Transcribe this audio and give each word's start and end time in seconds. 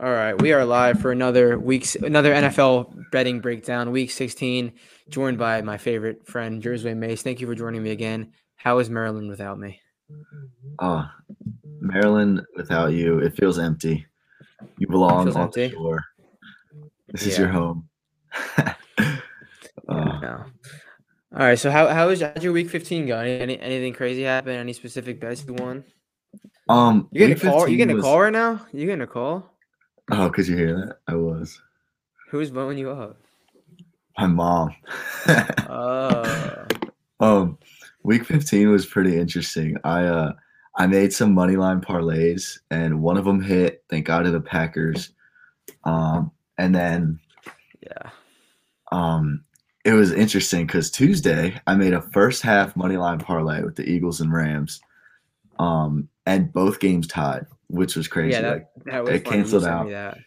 All 0.00 0.12
right, 0.12 0.40
we 0.40 0.52
are 0.52 0.64
live 0.64 1.00
for 1.00 1.10
another 1.10 1.58
week's 1.58 1.96
another 1.96 2.32
NFL 2.32 3.10
betting 3.10 3.40
breakdown, 3.40 3.90
week 3.90 4.12
16, 4.12 4.72
joined 5.08 5.38
by 5.38 5.60
my 5.62 5.76
favorite 5.76 6.24
friend 6.26 6.62
Jersey 6.62 6.94
Mace. 6.94 7.22
Thank 7.22 7.40
you 7.40 7.48
for 7.48 7.54
joining 7.56 7.82
me 7.82 7.90
again. 7.90 8.32
How 8.56 8.78
is 8.78 8.88
Maryland 8.88 9.28
without 9.28 9.58
me? 9.58 9.80
Oh, 10.78 11.04
Maryland 11.80 12.42
without 12.56 12.92
you, 12.92 13.18
it 13.18 13.34
feels 13.36 13.58
empty. 13.58 14.06
You 14.78 14.86
belong 14.86 15.28
on 15.34 15.36
empty? 15.36 15.68
the 15.68 15.74
shore. 15.74 16.04
This 17.08 17.26
is 17.26 17.38
your 17.38 17.48
home. 17.48 17.88
Uh, 19.88 20.18
No. 20.20 20.44
All 21.32 21.38
right, 21.46 21.58
so 21.58 21.70
how 21.70 21.88
how 21.88 22.10
is 22.10 22.20
how'd 22.20 22.42
your 22.42 22.52
week 22.52 22.68
15 22.68 23.06
going? 23.06 23.26
Any, 23.26 23.40
any 23.58 23.60
anything 23.60 23.94
crazy 23.94 24.22
happen? 24.22 24.52
Any 24.54 24.74
specific 24.74 25.18
bets 25.18 25.46
you 25.48 25.54
won? 25.54 25.82
um, 26.68 27.08
You 27.10 27.20
getting 27.26 27.36
a 27.38 27.40
call? 27.40 27.60
You 27.60 27.76
15 27.76 27.76
getting 27.78 27.92
a 27.92 27.96
was- 27.96 28.04
call 28.04 28.20
right 28.20 28.32
now? 28.32 28.66
You 28.70 28.84
getting 28.84 29.00
a 29.00 29.06
call? 29.06 29.50
Oh, 30.10 30.30
could 30.30 30.48
you 30.48 30.56
hear 30.56 30.74
that? 30.76 30.98
I 31.06 31.14
was. 31.16 31.60
Who's 32.30 32.50
blowing 32.50 32.78
you 32.78 32.90
up? 32.90 33.16
My 34.16 34.26
mom. 34.26 34.74
Oh, 35.68 36.66
um, 37.20 37.58
week 38.02 38.24
15 38.24 38.70
was 38.70 38.86
pretty 38.86 39.18
interesting. 39.18 39.76
I 39.84 40.04
uh 40.04 40.32
I 40.76 40.86
made 40.86 41.12
some 41.12 41.34
money 41.34 41.56
line 41.56 41.80
parlays 41.80 42.58
and 42.70 43.02
one 43.02 43.16
of 43.16 43.24
them 43.24 43.42
hit, 43.42 43.82
thank 43.90 44.06
God 44.06 44.22
to 44.22 44.30
the 44.30 44.40
Packers. 44.40 45.10
Um, 45.84 46.30
and 46.56 46.74
then 46.74 47.18
yeah. 47.82 48.10
um 48.92 49.44
it 49.84 49.92
was 49.92 50.12
interesting 50.12 50.66
because 50.66 50.90
Tuesday 50.90 51.60
I 51.66 51.74
made 51.74 51.94
a 51.94 52.02
first 52.02 52.42
half 52.42 52.76
money 52.76 52.96
line 52.96 53.18
parlay 53.18 53.62
with 53.62 53.76
the 53.76 53.88
Eagles 53.88 54.20
and 54.20 54.32
Rams. 54.32 54.80
Um, 55.58 56.08
and 56.26 56.52
both 56.52 56.78
games 56.78 57.06
tied, 57.06 57.46
which 57.68 57.96
was 57.96 58.08
crazy. 58.08 58.32
Yeah, 58.32 58.42
that, 58.42 58.52
like 58.52 58.66
that 58.84 59.04
was 59.04 59.12
it 59.14 59.24
canceled 59.24 59.64
out. 59.64 59.88
that. 59.88 60.18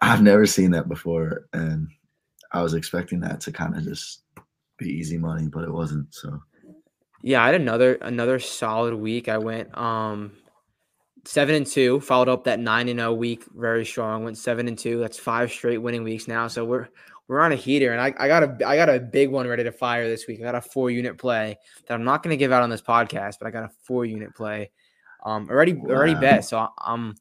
I've 0.00 0.22
never 0.22 0.46
seen 0.46 0.70
that 0.72 0.88
before, 0.88 1.46
and 1.52 1.88
I 2.52 2.62
was 2.62 2.74
expecting 2.74 3.20
that 3.20 3.40
to 3.42 3.52
kind 3.52 3.76
of 3.76 3.84
just 3.84 4.22
be 4.78 4.88
easy 4.88 5.18
money, 5.18 5.48
but 5.48 5.64
it 5.64 5.72
wasn't. 5.72 6.12
So 6.14 6.40
Yeah, 7.22 7.42
I 7.42 7.46
had 7.46 7.54
another 7.54 7.94
another 7.96 8.38
solid 8.38 8.94
week. 8.94 9.28
I 9.28 9.38
went 9.38 9.76
um 9.76 10.32
seven 11.24 11.54
and 11.54 11.66
two, 11.66 12.00
followed 12.00 12.28
up 12.28 12.44
that 12.44 12.58
nine 12.58 12.88
and 12.88 12.98
zero 12.98 13.12
week 13.12 13.44
very 13.54 13.84
strong. 13.84 14.24
Went 14.24 14.38
seven 14.38 14.68
and 14.68 14.78
two. 14.78 14.98
That's 14.98 15.18
five 15.18 15.50
straight 15.50 15.78
winning 15.78 16.04
weeks 16.04 16.28
now. 16.28 16.48
So 16.48 16.64
we're 16.64 16.88
we're 17.28 17.40
on 17.40 17.52
a 17.52 17.56
heater, 17.56 17.92
and 17.92 18.00
I, 18.00 18.12
I 18.18 18.28
got 18.28 18.42
a 18.42 18.68
I 18.68 18.76
got 18.76 18.88
a 18.88 19.00
big 19.00 19.30
one 19.30 19.46
ready 19.46 19.64
to 19.64 19.72
fire 19.72 20.08
this 20.08 20.26
week. 20.26 20.40
I 20.40 20.44
got 20.44 20.54
a 20.54 20.60
four 20.60 20.90
unit 20.90 21.18
play 21.18 21.58
that 21.86 21.94
I'm 21.94 22.04
not 22.04 22.22
going 22.22 22.32
to 22.32 22.36
give 22.36 22.52
out 22.52 22.62
on 22.62 22.70
this 22.70 22.82
podcast, 22.82 23.36
but 23.38 23.46
I 23.46 23.50
got 23.50 23.64
a 23.64 23.70
four 23.84 24.04
unit 24.04 24.34
play. 24.34 24.70
Um, 25.24 25.48
already 25.50 25.74
already 25.76 26.14
Wow. 26.14 26.20
bet. 26.20 26.44
So 26.44 26.68
I'm 26.78 27.14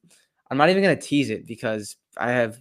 I'm 0.50 0.58
not 0.58 0.70
even 0.70 0.84
going 0.84 0.98
to 0.98 1.02
tease 1.02 1.30
it 1.30 1.46
because 1.48 1.96
I 2.18 2.32
have 2.32 2.60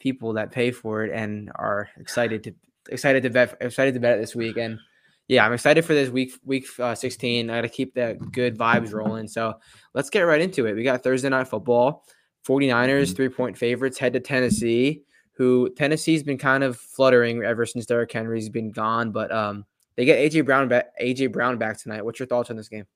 people 0.00 0.32
that 0.32 0.50
pay 0.50 0.70
for 0.72 1.04
it 1.04 1.12
and 1.12 1.50
are 1.54 1.88
excited 1.98 2.42
to 2.44 2.54
excited 2.90 3.22
to 3.22 3.30
bet 3.30 3.56
excited 3.60 3.94
to 3.94 4.00
bet 4.00 4.18
it 4.18 4.20
this 4.20 4.34
week. 4.34 4.56
And 4.56 4.78
yeah 5.28 5.46
i'm 5.46 5.52
excited 5.52 5.84
for 5.84 5.94
this 5.94 6.10
week 6.10 6.32
week 6.44 6.66
uh, 6.80 6.96
16 6.96 7.48
i 7.48 7.54
gotta 7.54 7.68
keep 7.68 7.94
the 7.94 8.18
good 8.32 8.58
vibes 8.58 8.92
rolling. 8.92 9.28
So 9.28 9.54
let's 9.94 10.10
get 10.10 10.22
right 10.22 10.40
into 10.40 10.66
it. 10.66 10.74
We 10.74 10.82
got 10.82 11.02
thursday 11.04 11.28
night 11.28 11.46
football. 11.48 12.04
49ers 12.46 13.12
Mhm. 13.12 13.16
three 13.16 13.28
point 13.28 13.56
favorites 13.56 13.98
head 13.98 14.12
to 14.14 14.20
tennessee 14.20 15.02
who 15.34 15.70
tennessee's 15.76 16.24
been 16.24 16.38
kind 16.38 16.64
of 16.64 16.76
fluttering 16.76 17.44
ever 17.44 17.64
since 17.66 17.86
Derrick 17.86 18.10
henry's 18.10 18.48
been 18.48 18.72
gone. 18.72 19.12
But 19.12 19.30
um 19.32 19.64
they 19.96 20.04
get 20.04 20.18
aj 20.18 20.44
brown 20.44 20.66
back 20.68 20.86
aj 21.00 21.30
brown 21.30 21.56
back 21.56 21.78
tonight. 21.80 22.04
What's 22.04 22.18
your 22.18 22.26
thoughts 22.26 22.50
on 22.50 22.56
this 22.56 22.68
game 22.68 22.86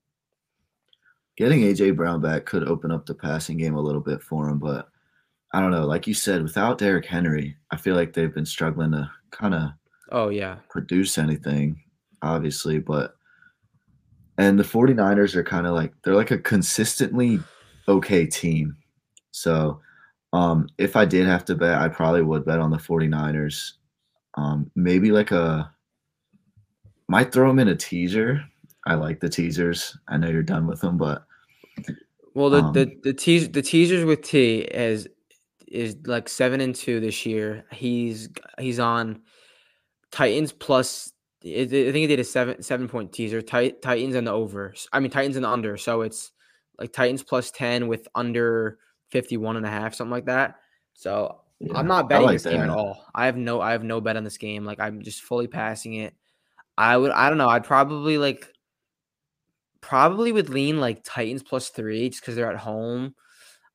getting 1.37 1.61
AJ 1.61 1.97
Brown 1.97 2.21
back 2.21 2.47
could 2.47 2.67
open 2.67 2.91
up 2.91 3.07
the 3.07 3.15
passing 3.15 3.57
game 3.59 3.75
a 3.75 3.81
little 3.81 4.01
bit 4.01 4.23
for 4.23 4.49
him, 4.49 4.59
but 4.59 4.89
I 5.53 5.61
don't 5.61 5.71
know. 5.71 5.87
Like 5.87 6.07
you 6.07 6.15
said, 6.15 6.43
without 6.43 6.79
Derrick 6.79 7.07
Henry, 7.07 7.57
I 7.71 7.77
feel 7.77 7.95
like 7.95 8.13
they've 8.13 8.35
been 8.35 8.47
struggling 8.47 8.93
to 8.93 9.11
kind 9.31 9.55
of 9.55 9.71
oh 10.13 10.29
yeah 10.29 10.57
produce 10.69 11.19
anything, 11.19 11.81
obviously, 12.23 12.79
but 12.79 13.17
and 14.39 14.59
the 14.59 14.65
49ers 14.65 15.35
are 15.35 15.45
kind 15.45 15.67
of 15.67 15.75
like 15.75 15.93
they're 16.03 16.15
like 16.15 16.31
a 16.31 16.39
consistently 16.39 17.41
okay 17.89 18.27
team. 18.27 18.77
So 19.31 19.81
um 20.33 20.69
if 20.79 20.97
I 20.97 21.05
did 21.05 21.27
have 21.27 21.45
to 21.47 21.55
bet, 21.55 21.81
I 21.81 21.89
probably 21.89 22.23
would 22.23 22.45
bet 22.45 22.61
on 22.61 22.71
the 22.71 22.77
49ers. 22.77 23.73
Um 24.35 24.71
maybe 24.75 25.11
like 25.11 25.31
a 25.31 25.73
might 27.09 27.33
throw 27.33 27.49
them 27.49 27.61
in 27.61 27.69
a 27.69 27.77
teaser. 27.77 28.45
I 28.87 28.95
like 28.95 29.21
the 29.21 29.29
teasers. 29.29 29.97
I 30.09 30.17
know 30.17 30.29
you're 30.29 30.43
done 30.43 30.67
with 30.67 30.81
them, 30.81 30.97
but 30.97 31.26
Well, 32.35 32.51
the 32.51 32.61
the 32.73 32.83
Um, 32.83 33.01
the 33.03 33.15
teas 33.15 33.49
the 33.49 33.63
teasers 33.63 34.05
with 34.05 34.23
T 34.23 34.59
is 34.59 35.09
is 35.69 35.97
like 36.07 36.29
seven 36.29 36.61
and 36.61 36.75
two 36.75 37.01
this 37.01 37.25
year. 37.27 37.65
He's 37.73 38.29
he's 38.59 38.79
on 38.79 39.23
Titans 40.13 40.53
plus. 40.53 41.13
I 41.45 41.67
think 41.67 41.95
he 41.95 42.07
did 42.07 42.21
a 42.21 42.25
seven 42.25 42.63
seven 42.63 42.89
point 42.89 43.13
teaser. 43.13 43.41
Tit- 43.43 43.81
Titans 43.83 44.15
and 44.15 44.27
the 44.27 44.33
over. 44.33 44.75
I 44.93 45.01
mean 45.01 45.11
Titans 45.11 45.37
and 45.37 45.45
the 45.45 45.49
under. 45.49 45.77
So 45.77 46.03
it's 46.03 46.33
like 46.79 46.93
Titans 46.93 47.23
plus 47.23 47.51
ten 47.51 47.89
with 47.89 48.07
under 48.15 48.79
51 49.11 49.57
and 49.57 49.65
a 49.67 49.71
half, 49.71 49.95
something 49.95 50.11
like 50.11 50.27
that. 50.27 50.57
So 50.95 51.41
yeah, 51.61 51.73
I'm 51.75 51.87
not 51.87 52.09
betting 52.09 52.27
like 52.27 52.35
this 52.35 52.45
game 52.45 52.61
at 52.61 52.69
all. 52.69 53.05
I 53.15 53.27
have 53.27 53.37
no 53.37 53.61
I 53.61 53.73
have 53.73 53.85
no 53.85 54.01
bet 54.01 54.17
on 54.17 54.25
this 54.25 54.37
game. 54.39 54.65
Like 54.65 54.81
I'm 54.81 55.03
just 55.03 55.23
fully 55.23 55.47
passing 55.47 55.95
it. 55.95 56.15
I 56.77 56.97
would 56.97 57.13
I 57.13 57.29
don't 57.29 57.39
know. 57.39 57.49
I'd 57.49 57.65
probably 57.65 58.19
like 58.19 58.47
probably 59.87 60.33
would 60.33 60.49
lean 60.49 60.81
like 60.81 61.01
Titans 61.05 61.43
plus 61.43 61.69
three 61.71 62.09
just 62.11 62.21
because 62.21 62.35
they're 62.35 62.51
at 62.51 62.59
home. 62.59 63.15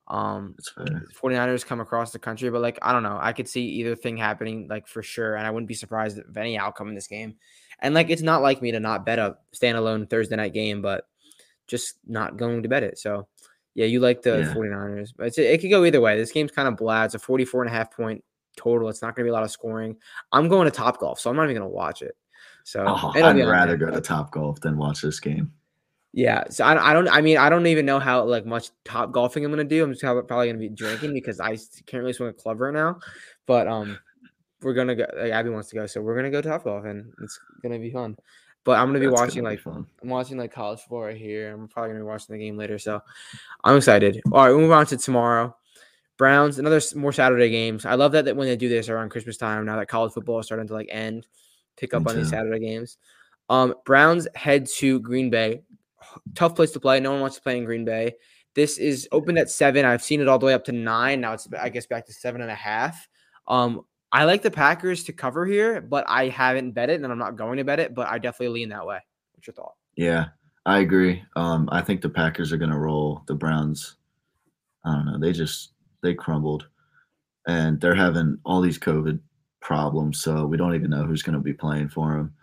Um 0.07 0.55
That's 0.57 0.69
fair. 0.69 1.03
49ers 1.21 1.65
come 1.65 1.79
across 1.79 2.11
the 2.11 2.19
country, 2.19 2.49
but 2.49 2.61
like 2.61 2.77
I 2.81 2.91
don't 2.91 3.03
know. 3.03 3.17
I 3.19 3.31
could 3.33 3.47
see 3.47 3.63
either 3.63 3.95
thing 3.95 4.17
happening 4.17 4.67
like 4.69 4.87
for 4.87 5.01
sure. 5.01 5.35
And 5.35 5.47
I 5.47 5.51
wouldn't 5.51 5.69
be 5.69 5.73
surprised 5.73 6.17
of 6.19 6.35
any 6.35 6.57
outcome 6.57 6.89
in 6.89 6.95
this 6.95 7.07
game. 7.07 7.35
And 7.79 7.93
like 7.95 8.09
it's 8.09 8.21
not 8.21 8.41
like 8.41 8.61
me 8.61 8.71
to 8.71 8.79
not 8.79 9.05
bet 9.05 9.19
a 9.19 9.37
standalone 9.55 10.09
Thursday 10.09 10.35
night 10.35 10.53
game, 10.53 10.81
but 10.81 11.05
just 11.67 11.95
not 12.05 12.35
going 12.37 12.63
to 12.63 12.69
bet 12.69 12.83
it. 12.83 12.97
So 12.99 13.27
yeah, 13.73 13.85
you 13.85 14.01
like 14.01 14.21
the 14.21 14.39
Yeah. 14.39 14.53
49ers. 14.53 15.13
But 15.17 15.27
it's, 15.27 15.37
it 15.37 15.61
could 15.61 15.69
go 15.69 15.85
either 15.85 16.01
way. 16.01 16.17
This 16.17 16.31
game's 16.33 16.51
kind 16.51 16.67
of 16.67 16.75
blah. 16.75 17.05
It's 17.05 17.15
a 17.15 17.19
44 17.19 17.63
and 17.63 17.71
a 17.73 17.73
half 17.73 17.89
point 17.95 18.21
total. 18.57 18.89
It's 18.89 19.01
not 19.01 19.15
gonna 19.15 19.25
be 19.25 19.29
a 19.29 19.33
lot 19.33 19.43
of 19.43 19.51
scoring. 19.51 19.95
I'm 20.33 20.49
going 20.49 20.65
to 20.65 20.71
top 20.71 20.99
golf, 20.99 21.21
so 21.21 21.29
I'm 21.29 21.37
not 21.37 21.45
even 21.45 21.55
gonna 21.55 21.69
watch 21.69 22.01
it. 22.01 22.17
So 22.65 22.83
Oh, 22.85 23.11
I'd 23.15 23.37
rather 23.47 23.77
go 23.77 23.89
to 23.89 24.01
Top 24.01 24.31
Golf 24.31 24.59
than 24.59 24.77
watch 24.77 25.01
this 25.01 25.19
game. 25.19 25.51
Yeah, 26.13 26.43
so 26.49 26.65
I, 26.65 26.91
I 26.91 26.93
don't. 26.93 27.07
I 27.07 27.21
mean, 27.21 27.37
I 27.37 27.49
don't 27.49 27.67
even 27.67 27.85
know 27.85 27.97
how 27.99 28.23
like 28.25 28.45
much 28.45 28.69
top 28.83 29.13
golfing 29.13 29.45
I'm 29.45 29.51
gonna 29.51 29.63
do. 29.63 29.83
I'm 29.83 29.93
just 29.93 30.01
probably 30.01 30.47
gonna 30.47 30.59
be 30.59 30.67
drinking 30.67 31.13
because 31.13 31.39
I 31.39 31.57
can't 31.85 32.01
really 32.01 32.11
swing 32.11 32.29
a 32.29 32.33
club 32.33 32.59
right 32.59 32.73
now. 32.73 32.99
But 33.45 33.67
um, 33.67 33.97
we're 34.61 34.73
gonna 34.73 34.95
go. 34.95 35.05
Like, 35.15 35.31
Abby 35.31 35.49
wants 35.49 35.69
to 35.69 35.75
go, 35.75 35.85
so 35.85 36.01
we're 36.01 36.15
gonna 36.15 36.29
go 36.29 36.41
top 36.41 36.65
golf, 36.65 36.83
and 36.83 37.13
it's 37.21 37.39
gonna 37.63 37.79
be 37.79 37.91
fun. 37.91 38.17
But 38.65 38.77
I'm 38.77 38.87
gonna 38.87 38.99
be 38.99 39.05
That's 39.05 39.15
gonna 39.15 39.27
watching 39.27 39.43
be 39.43 39.49
like 39.49 39.59
fun. 39.61 39.87
I'm 40.03 40.09
watching 40.09 40.37
like 40.37 40.51
college 40.51 40.81
football 40.81 41.03
right 41.03 41.17
here. 41.17 41.53
I'm 41.53 41.69
probably 41.69 41.91
gonna 41.91 42.03
be 42.03 42.07
watching 42.07 42.35
the 42.35 42.43
game 42.43 42.57
later, 42.57 42.77
so 42.77 43.01
I'm 43.63 43.77
excited. 43.77 44.21
All 44.33 44.43
right, 44.43 44.49
we'll 44.51 44.59
move 44.59 44.71
on 44.71 44.85
to 44.87 44.97
tomorrow. 44.97 45.55
Browns, 46.17 46.59
another 46.59 46.81
more 46.95 47.13
Saturday 47.13 47.49
games. 47.49 47.85
I 47.85 47.95
love 47.95 48.11
that, 48.11 48.25
that 48.25 48.35
when 48.35 48.47
they 48.47 48.55
do 48.55 48.69
this 48.69 48.89
around 48.89 49.09
Christmas 49.09 49.37
time. 49.37 49.65
Now 49.65 49.77
that 49.77 49.87
college 49.87 50.11
football 50.11 50.39
is 50.39 50.45
starting 50.45 50.67
to 50.67 50.73
like 50.73 50.89
end, 50.91 51.25
pick 51.77 51.93
up 51.93 52.03
Me 52.03 52.11
on 52.11 52.17
these. 52.17 52.29
Saturday 52.29 52.59
games. 52.59 52.97
Um, 53.49 53.73
Browns 53.85 54.27
head 54.35 54.67
to 54.77 54.99
Green 54.99 55.29
Bay. 55.29 55.61
Tough 56.35 56.55
place 56.55 56.71
to 56.71 56.79
play. 56.79 56.99
No 56.99 57.11
one 57.11 57.21
wants 57.21 57.35
to 57.37 57.41
play 57.41 57.57
in 57.57 57.65
Green 57.65 57.85
Bay. 57.85 58.13
This 58.53 58.77
is 58.77 59.07
opened 59.11 59.37
at 59.37 59.49
seven. 59.49 59.85
I've 59.85 60.03
seen 60.03 60.19
it 60.19 60.27
all 60.27 60.39
the 60.39 60.45
way 60.45 60.53
up 60.53 60.65
to 60.65 60.71
nine. 60.71 61.21
Now 61.21 61.33
it's 61.33 61.47
I 61.59 61.69
guess 61.69 61.85
back 61.85 62.05
to 62.07 62.13
seven 62.13 62.41
and 62.41 62.51
a 62.51 62.55
half. 62.55 63.07
Um, 63.47 63.81
I 64.11 64.25
like 64.25 64.41
the 64.41 64.51
Packers 64.51 65.05
to 65.05 65.13
cover 65.13 65.45
here, 65.45 65.79
but 65.79 66.03
I 66.07 66.27
haven't 66.27 66.71
bet 66.71 66.89
it, 66.89 67.01
and 67.01 67.11
I'm 67.11 67.17
not 67.17 67.37
going 67.37 67.57
to 67.57 67.63
bet 67.63 67.79
it. 67.79 67.95
But 67.95 68.07
I 68.07 68.17
definitely 68.17 68.59
lean 68.59 68.69
that 68.69 68.85
way. 68.85 68.99
What's 69.33 69.47
your 69.47 69.53
thought? 69.53 69.75
Yeah, 69.95 70.27
I 70.65 70.79
agree. 70.79 71.23
Um, 71.35 71.69
I 71.71 71.81
think 71.81 72.01
the 72.01 72.09
Packers 72.09 72.51
are 72.51 72.57
gonna 72.57 72.77
roll 72.77 73.23
the 73.27 73.35
Browns. 73.35 73.95
I 74.85 74.93
don't 74.93 75.05
know. 75.05 75.19
They 75.19 75.31
just 75.31 75.73
they 76.03 76.13
crumbled, 76.13 76.67
and 77.47 77.79
they're 77.79 77.95
having 77.95 78.37
all 78.43 78.61
these 78.61 78.79
COVID 78.79 79.19
problems. 79.61 80.19
So 80.19 80.45
we 80.45 80.57
don't 80.57 80.75
even 80.75 80.89
know 80.89 81.03
who's 81.03 81.23
gonna 81.23 81.39
be 81.39 81.53
playing 81.53 81.89
for 81.89 82.17
them. 82.17 82.33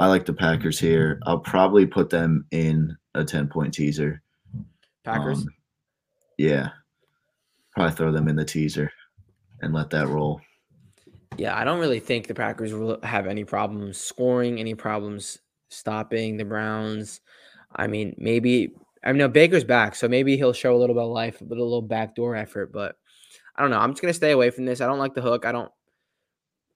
I 0.00 0.06
like 0.06 0.24
the 0.24 0.32
Packers 0.32 0.78
here. 0.78 1.20
I'll 1.26 1.40
probably 1.40 1.84
put 1.84 2.08
them 2.08 2.46
in 2.52 2.96
a 3.14 3.22
ten 3.22 3.48
point 3.48 3.74
teaser. 3.74 4.22
Packers. 5.04 5.40
Um, 5.40 5.48
yeah, 6.38 6.70
probably 7.74 7.94
throw 7.94 8.10
them 8.10 8.26
in 8.26 8.34
the 8.34 8.44
teaser 8.46 8.90
and 9.60 9.74
let 9.74 9.90
that 9.90 10.08
roll. 10.08 10.40
Yeah, 11.36 11.54
I 11.54 11.64
don't 11.64 11.80
really 11.80 12.00
think 12.00 12.26
the 12.26 12.34
Packers 12.34 12.72
will 12.72 12.98
have 13.02 13.26
any 13.26 13.44
problems 13.44 13.98
scoring, 13.98 14.58
any 14.58 14.74
problems 14.74 15.36
stopping 15.68 16.38
the 16.38 16.46
Browns. 16.46 17.20
I 17.76 17.86
mean, 17.86 18.14
maybe 18.16 18.72
I 19.04 19.12
know 19.12 19.28
Baker's 19.28 19.64
back, 19.64 19.94
so 19.94 20.08
maybe 20.08 20.34
he'll 20.38 20.54
show 20.54 20.74
a 20.74 20.78
little 20.78 20.94
bit 20.94 21.04
of 21.04 21.10
life, 21.10 21.36
but 21.42 21.58
a 21.58 21.62
little 21.62 21.82
backdoor 21.82 22.36
effort. 22.36 22.72
But 22.72 22.96
I 23.54 23.60
don't 23.60 23.70
know. 23.70 23.78
I'm 23.78 23.92
just 23.92 24.00
gonna 24.00 24.14
stay 24.14 24.30
away 24.30 24.48
from 24.48 24.64
this. 24.64 24.80
I 24.80 24.86
don't 24.86 24.98
like 24.98 25.12
the 25.12 25.20
hook. 25.20 25.44
I 25.44 25.52
don't. 25.52 25.70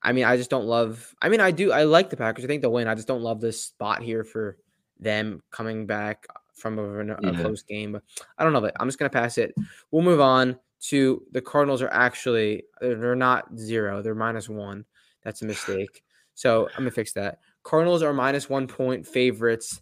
I 0.05 0.13
mean, 0.13 0.25
I 0.25 0.37
just 0.37 0.51
don't 0.51 0.67
love. 0.67 1.15
I 1.23 1.29
mean, 1.29 1.41
I 1.41 1.51
do. 1.51 1.73
I 1.73 1.85
like 1.85 2.11
the 2.11 2.17
Packers. 2.17 2.45
I 2.45 2.47
think 2.49 2.63
they'll 2.63 2.73
win. 2.73 2.87
I 2.89 2.95
just 2.95 3.09
don't 3.09 3.23
love 3.23 3.41
this 3.41 3.61
spot 3.61 4.03
here 4.03 4.23
for 4.23 4.59
them 5.01 5.43
coming 5.51 5.87
back 5.87 6.27
from 6.55 6.79
a, 6.79 7.01
a 7.01 7.07
Yeah. 7.23 7.41
close 7.41 7.63
game. 7.63 7.93
But 7.93 8.03
I 8.39 8.45
don't 8.45 8.53
know. 8.53 8.61
But 8.61 8.77
I'm 8.79 8.87
just 8.87 8.99
gonna 8.99 9.11
pass 9.11 9.39
it. 9.39 9.55
We'll 9.91 10.03
move 10.05 10.21
on 10.21 10.57
to 10.89 11.23
the 11.33 11.41
Cardinals 11.41 11.81
are 11.81 11.89
actually 11.89 12.65
they're 12.81 13.17
not 13.17 13.57
zero, 13.57 14.03
they're 14.03 14.15
minus 14.15 14.49
one. 14.49 14.85
That's 15.25 15.41
a 15.43 15.47
mistake. 15.47 16.03
So 16.35 16.67
I'm 16.69 16.79
gonna 16.81 16.91
fix 16.91 17.13
that. 17.15 17.39
Cardinals 17.63 18.03
are 18.03 18.13
minus 18.13 18.51
one 18.51 18.67
point 18.67 19.07
favorites, 19.07 19.81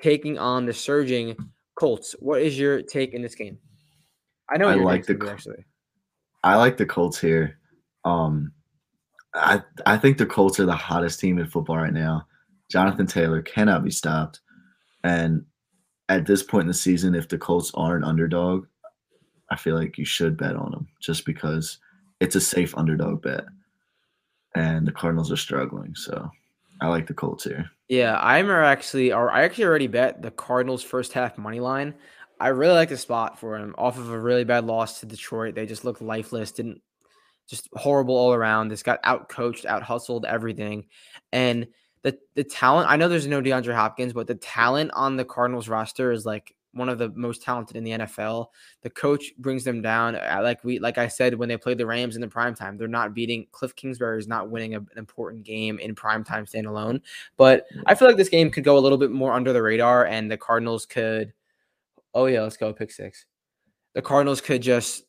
taking 0.00 0.38
on 0.38 0.66
the 0.66 0.74
surging 0.74 1.34
Colts. 1.76 2.14
What 2.18 2.42
is 2.42 2.58
your 2.58 2.82
take 2.82 3.14
in 3.14 3.22
this 3.22 3.34
game? 3.34 3.56
I 4.50 4.58
know 4.58 4.68
I 4.68 4.74
like 4.74 5.06
the 5.06 5.14
gonna 5.14 5.18
be, 5.18 5.26
Col- 5.26 5.34
actually. 5.34 5.64
I 6.44 6.56
like 6.56 6.76
the 6.76 6.84
Colts 6.86 7.18
here. 7.18 7.58
Um, 8.04 8.52
I 9.34 9.62
I 9.86 9.96
think 9.96 10.18
the 10.18 10.26
Colts 10.26 10.60
are 10.60 10.66
the 10.66 10.72
hottest 10.72 11.20
team 11.20 11.38
in 11.38 11.46
football 11.46 11.76
right 11.76 11.92
now. 11.92 12.26
Jonathan 12.70 13.06
Taylor 13.06 13.42
cannot 13.42 13.84
be 13.84 13.90
stopped, 13.90 14.40
and 15.04 15.44
at 16.08 16.26
this 16.26 16.42
point 16.42 16.62
in 16.62 16.68
the 16.68 16.74
season, 16.74 17.14
if 17.14 17.28
the 17.28 17.38
Colts 17.38 17.70
are 17.74 17.96
an 17.96 18.04
underdog, 18.04 18.66
I 19.50 19.56
feel 19.56 19.76
like 19.76 19.98
you 19.98 20.04
should 20.04 20.36
bet 20.36 20.56
on 20.56 20.70
them 20.70 20.88
just 21.00 21.24
because 21.24 21.78
it's 22.20 22.36
a 22.36 22.40
safe 22.40 22.76
underdog 22.76 23.22
bet, 23.22 23.44
and 24.54 24.86
the 24.86 24.92
Cardinals 24.92 25.32
are 25.32 25.36
struggling. 25.36 25.94
So 25.94 26.30
I 26.80 26.88
like 26.88 27.06
the 27.06 27.14
Colts 27.14 27.44
here. 27.44 27.70
Yeah, 27.88 28.18
I'm 28.20 28.50
actually, 28.50 29.12
or 29.12 29.30
I 29.30 29.42
actually 29.42 29.64
already 29.64 29.86
bet 29.86 30.22
the 30.22 30.30
Cardinals 30.30 30.82
first 30.82 31.12
half 31.12 31.38
money 31.38 31.60
line. 31.60 31.94
I 32.40 32.48
really 32.48 32.74
like 32.74 32.88
the 32.88 32.96
spot 32.96 33.38
for 33.38 33.56
him 33.56 33.74
off 33.78 33.98
of 33.98 34.10
a 34.10 34.18
really 34.18 34.44
bad 34.44 34.64
loss 34.64 35.00
to 35.00 35.06
Detroit. 35.06 35.54
They 35.54 35.66
just 35.66 35.84
looked 35.84 36.02
lifeless, 36.02 36.50
didn't 36.50 36.80
just 37.46 37.68
horrible 37.74 38.14
all 38.14 38.32
around. 38.32 38.68
This 38.68 38.82
got 38.82 39.00
out 39.04 39.28
coached, 39.28 39.66
out 39.66 39.82
hustled, 39.82 40.24
everything. 40.24 40.86
And 41.32 41.66
the 42.02 42.18
the 42.34 42.44
talent, 42.44 42.90
I 42.90 42.96
know 42.96 43.08
there's 43.08 43.26
no 43.26 43.42
DeAndre 43.42 43.74
Hopkins, 43.74 44.12
but 44.12 44.26
the 44.26 44.34
talent 44.34 44.90
on 44.94 45.16
the 45.16 45.24
Cardinals 45.24 45.68
roster 45.68 46.12
is 46.12 46.26
like 46.26 46.54
one 46.74 46.88
of 46.88 46.98
the 46.98 47.10
most 47.10 47.42
talented 47.42 47.76
in 47.76 47.84
the 47.84 47.90
NFL. 47.90 48.46
The 48.80 48.90
coach 48.90 49.32
brings 49.38 49.64
them 49.64 49.82
down. 49.82 50.16
Uh, 50.16 50.40
like 50.42 50.64
we 50.64 50.78
like 50.78 50.98
I 50.98 51.08
said 51.08 51.34
when 51.34 51.48
they 51.48 51.56
played 51.56 51.78
the 51.78 51.86
Rams 51.86 52.14
in 52.14 52.20
the 52.20 52.28
prime 52.28 52.54
time, 52.54 52.76
they're 52.76 52.88
not 52.88 53.14
beating 53.14 53.46
Kliff 53.52 53.74
Kingsbury 53.76 54.18
is 54.18 54.28
not 54.28 54.50
winning 54.50 54.74
a- 54.74 54.78
an 54.78 54.96
important 54.96 55.44
game 55.44 55.78
in 55.78 55.94
prime 55.94 56.24
time 56.24 56.46
standalone. 56.46 57.00
But 57.36 57.66
I 57.86 57.94
feel 57.94 58.08
like 58.08 58.16
this 58.16 58.28
game 58.28 58.50
could 58.50 58.64
go 58.64 58.78
a 58.78 58.80
little 58.80 58.98
bit 58.98 59.10
more 59.10 59.32
under 59.32 59.52
the 59.52 59.62
radar 59.62 60.06
and 60.06 60.30
the 60.30 60.38
Cardinals 60.38 60.86
could 60.86 61.32
oh 62.14 62.26
yeah, 62.26 62.42
let's 62.42 62.56
go 62.56 62.72
pick 62.72 62.90
six. 62.90 63.26
The 63.94 64.02
Cardinals 64.02 64.40
could 64.40 64.62
just 64.62 65.04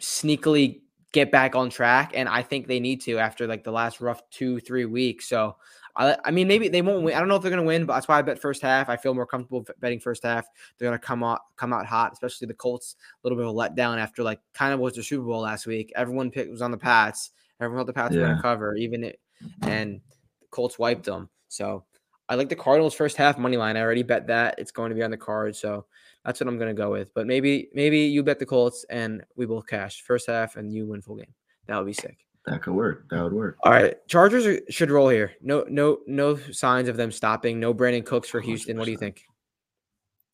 sneakily 0.00 0.80
get 1.12 1.32
back 1.32 1.54
on 1.54 1.70
track, 1.70 2.12
and 2.14 2.28
I 2.28 2.42
think 2.42 2.66
they 2.66 2.80
need 2.80 3.00
to 3.02 3.18
after 3.18 3.46
like 3.46 3.64
the 3.64 3.72
last 3.72 4.00
rough 4.00 4.22
two, 4.30 4.60
three 4.60 4.84
weeks. 4.84 5.28
So 5.28 5.56
I, 5.96 6.16
I 6.24 6.30
mean, 6.30 6.46
maybe 6.46 6.68
they 6.68 6.82
won't 6.82 7.02
win. 7.02 7.14
I 7.14 7.18
don't 7.18 7.28
know 7.28 7.36
if 7.36 7.42
they're 7.42 7.50
gonna 7.50 7.62
win, 7.62 7.84
but 7.84 7.94
that's 7.94 8.08
why 8.08 8.18
I 8.18 8.22
bet 8.22 8.38
first 8.38 8.62
half. 8.62 8.88
I 8.88 8.96
feel 8.96 9.14
more 9.14 9.26
comfortable 9.26 9.66
betting 9.80 10.00
first 10.00 10.22
half. 10.22 10.46
They're 10.78 10.88
gonna 10.88 10.98
come 10.98 11.22
out 11.22 11.40
come 11.56 11.72
out 11.72 11.86
hot, 11.86 12.12
especially 12.12 12.46
the 12.46 12.54
Colts. 12.54 12.96
A 13.00 13.26
little 13.26 13.36
bit 13.36 13.46
of 13.46 13.54
a 13.54 13.58
letdown 13.58 13.98
after 13.98 14.22
like 14.22 14.40
kind 14.54 14.72
of 14.72 14.80
was 14.80 14.94
the 14.94 15.02
Super 15.02 15.24
Bowl 15.24 15.40
last 15.40 15.66
week. 15.66 15.92
Everyone 15.96 16.30
picked 16.30 16.50
was 16.50 16.62
on 16.62 16.70
the 16.70 16.78
Pats. 16.78 17.30
Everyone 17.60 17.80
thought 17.80 17.86
the 17.86 17.92
Pats 17.92 18.14
were 18.14 18.22
gonna 18.22 18.42
cover, 18.42 18.76
even 18.76 19.04
it, 19.04 19.20
mm-hmm. 19.44 19.68
and 19.68 20.00
the 20.40 20.46
Colts 20.50 20.78
wiped 20.78 21.04
them. 21.04 21.28
So 21.48 21.84
I 22.28 22.36
like 22.36 22.48
the 22.48 22.56
Cardinals 22.56 22.94
first 22.94 23.16
half 23.16 23.38
money 23.38 23.56
line. 23.56 23.76
I 23.76 23.80
already 23.80 24.04
bet 24.04 24.28
that 24.28 24.54
it's 24.58 24.70
going 24.70 24.90
to 24.90 24.94
be 24.94 25.02
on 25.02 25.10
the 25.10 25.16
card, 25.16 25.56
so 25.56 25.86
that's 26.24 26.40
what 26.40 26.48
I'm 26.48 26.58
going 26.58 26.74
to 26.74 26.80
go 26.80 26.90
with. 26.90 27.12
But 27.14 27.26
maybe 27.26 27.68
maybe 27.74 28.00
you 28.00 28.22
bet 28.22 28.38
the 28.38 28.46
Colts 28.46 28.84
and 28.90 29.22
we 29.36 29.46
both 29.46 29.66
cash 29.66 30.02
first 30.02 30.26
half 30.26 30.56
and 30.56 30.72
you 30.72 30.86
win 30.86 31.02
full 31.02 31.16
game. 31.16 31.34
That 31.66 31.78
would 31.78 31.86
be 31.86 31.92
sick. 31.92 32.18
That 32.46 32.62
could 32.62 32.74
work. 32.74 33.06
That 33.10 33.22
would 33.22 33.32
work. 33.32 33.58
All 33.64 33.72
right, 33.72 33.96
Chargers 34.08 34.46
are, 34.46 34.60
should 34.70 34.90
roll 34.90 35.08
here. 35.08 35.32
No 35.42 35.64
no 35.68 35.98
no 36.06 36.36
signs 36.36 36.88
of 36.88 36.96
them 36.96 37.12
stopping. 37.12 37.60
No 37.60 37.74
Brandin 37.74 38.04
Cooks 38.04 38.28
for 38.28 38.40
Houston. 38.40 38.78
What 38.78 38.86
do 38.86 38.90
you 38.90 38.96
think? 38.96 39.24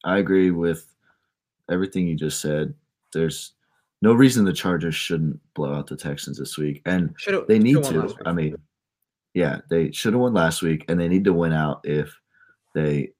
I 0.04 0.18
agree 0.18 0.50
with 0.52 0.86
everything 1.70 2.06
you 2.06 2.14
just 2.14 2.40
said. 2.40 2.74
There's 3.12 3.54
no 4.02 4.12
reason 4.12 4.44
the 4.44 4.52
Chargers 4.52 4.94
shouldn't 4.94 5.40
blow 5.54 5.74
out 5.74 5.88
the 5.88 5.96
Texans 5.96 6.38
this 6.38 6.56
week, 6.56 6.82
and 6.86 7.12
Should 7.18 7.34
have 7.34 7.46
they 7.48 7.58
need 7.58 7.82
to. 7.84 8.14
I 8.24 8.32
mean, 8.32 8.56
yeah, 9.34 9.60
they 9.68 9.90
should 9.90 10.12
have 10.12 10.20
won 10.20 10.32
last 10.32 10.62
week, 10.62 10.84
and 10.88 11.00
they 11.00 11.08
need 11.08 11.24
to 11.24 11.32
win 11.32 11.52
out 11.52 11.80
if 11.84 12.16
they 12.74 13.12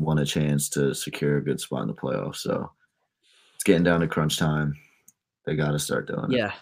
want 0.00 0.20
a 0.20 0.24
chance 0.24 0.68
to 0.70 0.94
secure 0.94 1.38
a 1.38 1.44
good 1.44 1.60
spot 1.60 1.82
in 1.82 1.88
the 1.88 1.94
playoffs. 1.94 2.36
So 2.36 2.70
it's 3.54 3.64
getting 3.64 3.84
down 3.84 4.00
to 4.00 4.08
crunch 4.08 4.38
time. 4.38 4.74
They 5.44 5.54
got 5.54 5.72
to 5.72 5.78
start 5.78 6.06
doing 6.06 6.32
it. 6.32 6.36
yeah. 6.36 6.52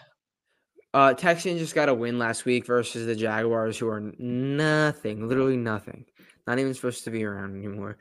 Uh, 0.93 1.13
Texans 1.13 1.59
just 1.59 1.75
got 1.75 1.89
a 1.89 1.93
win 1.93 2.17
last 2.17 2.45
week 2.45 2.65
versus 2.65 3.05
the 3.05 3.15
Jaguars, 3.15 3.77
who 3.77 3.87
are 3.87 4.11
nothing, 4.17 5.27
literally 5.27 5.55
nothing, 5.55 6.03
not 6.47 6.57
even 6.57 6.73
supposed 6.73 7.03
to 7.03 7.11
be 7.11 7.23
around 7.23 7.55
anymore. 7.55 7.97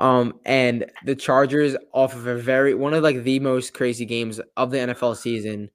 Um, 0.00 0.40
and 0.44 0.86
the 1.04 1.14
Chargers, 1.14 1.76
off 1.92 2.14
of 2.14 2.26
a 2.26 2.36
very 2.36 2.74
one 2.74 2.92
of 2.92 3.04
like 3.04 3.22
the 3.22 3.38
most 3.38 3.72
crazy 3.72 4.04
games 4.04 4.40
of 4.56 4.72
the 4.72 4.78
NFL 4.78 5.16
season, 5.16 5.70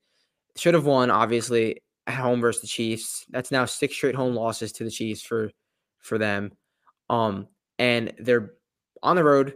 should 0.58 0.74
have 0.74 0.86
won 0.86 1.10
obviously 1.10 1.82
at 2.08 2.16
home 2.16 2.42
versus 2.42 2.62
the 2.62 2.68
Chiefs. 2.68 3.26
That's 3.30 3.52
now 3.52 3.64
six 3.64 3.96
straight 3.96 4.16
home 4.16 4.36
losses 4.36 4.74
to 4.74 4.84
the 4.84 4.92
Chiefs 4.92 5.22
for 5.22 5.52
for 6.00 6.18
them. 6.18 6.52
Um, 7.10 7.48
and 7.78 8.14
they're 8.20 8.54
on 9.04 9.16
the 9.16 9.24
road. 9.24 9.56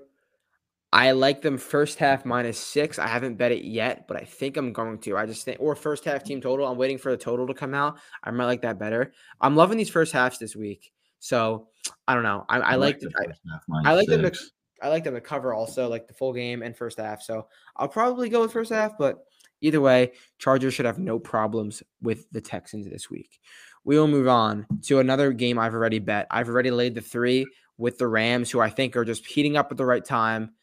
I 0.92 1.12
like 1.12 1.42
them 1.42 1.57
first 1.57 1.98
half 1.98 2.24
minus 2.24 2.60
six. 2.60 3.00
I 3.00 3.07
haven't 3.07 3.36
bet 3.36 3.51
it 3.51 3.63
yet, 3.63 4.07
but 4.07 4.16
I 4.16 4.25
think 4.25 4.57
I'm 4.57 4.72
going 4.74 5.00
to. 5.00 5.18
I 5.18 5.25
just 5.25 5.44
think, 5.44 5.57
or 5.60 5.75
first 5.75 6.06
half 6.06 6.24
team 6.24 6.40
total. 6.40 6.68
I'm 6.68 6.78
waiting 6.78 7.00
for 7.00 7.10
the 7.10 7.18
total 7.18 7.48
to 7.48 7.54
come 7.56 7.74
out. 7.74 7.98
I 8.24 8.30
might 8.30 8.45
like 8.45 8.62
that 8.62 8.78
better. 8.78 9.12
I'm 9.42 9.56
loving 9.56 9.78
these 9.78 9.90
first 9.90 10.13
halves 10.13 10.38
this 10.38 10.56
week. 10.56 10.92
So 11.18 11.69
I 12.07 12.13
don't 12.13 12.24
know. 12.24 12.45
I, 12.48 12.60
I 12.60 12.75
like, 12.75 13.00
the 13.00 13.12
I, 13.18 13.90
I 13.90 13.94
like 13.95 14.07
them 14.07 14.22
to. 14.22 14.31
I 14.84 14.89
like 14.89 15.06
them 15.06 15.13
to 15.13 15.22
cover 15.22 15.53
also 15.53 15.88
like 15.88 16.08
the 16.08 16.13
full 16.13 16.34
game 16.34 16.62
and 16.62 16.75
first 16.75 17.00
half. 17.00 17.22
So 17.22 17.48
I'll 17.77 17.88
probably 17.88 18.27
go 18.27 18.41
with 18.41 18.51
first 18.51 18.72
half, 18.72 18.98
but 19.00 19.24
either 19.62 19.79
way, 19.79 20.12
Chargers 20.38 20.74
should 20.74 20.86
have 20.86 21.00
no 21.00 21.17
problems 21.17 21.82
with 22.01 22.29
the 22.32 22.41
Texans 22.41 22.88
this 22.88 23.10
week. 23.10 23.39
We 23.86 23.98
will 23.98 24.10
move 24.10 24.27
on 24.27 24.67
to 24.84 25.00
another 25.00 25.32
game 25.32 25.58
I've 25.58 25.74
already 25.74 26.00
bet. 26.00 26.27
I've 26.29 26.50
already 26.50 26.70
laid 26.70 26.96
the 26.96 27.01
three 27.01 27.46
with 27.84 28.00
the 28.00 28.08
Rams, 28.08 28.52
who 28.52 28.62
I 28.62 28.72
think 28.72 28.98
are 28.98 29.06
just 29.06 29.28
heating 29.28 29.58
up 29.58 29.72
at 29.72 29.78
the 29.78 29.86
right 29.86 30.06
time. 30.06 30.56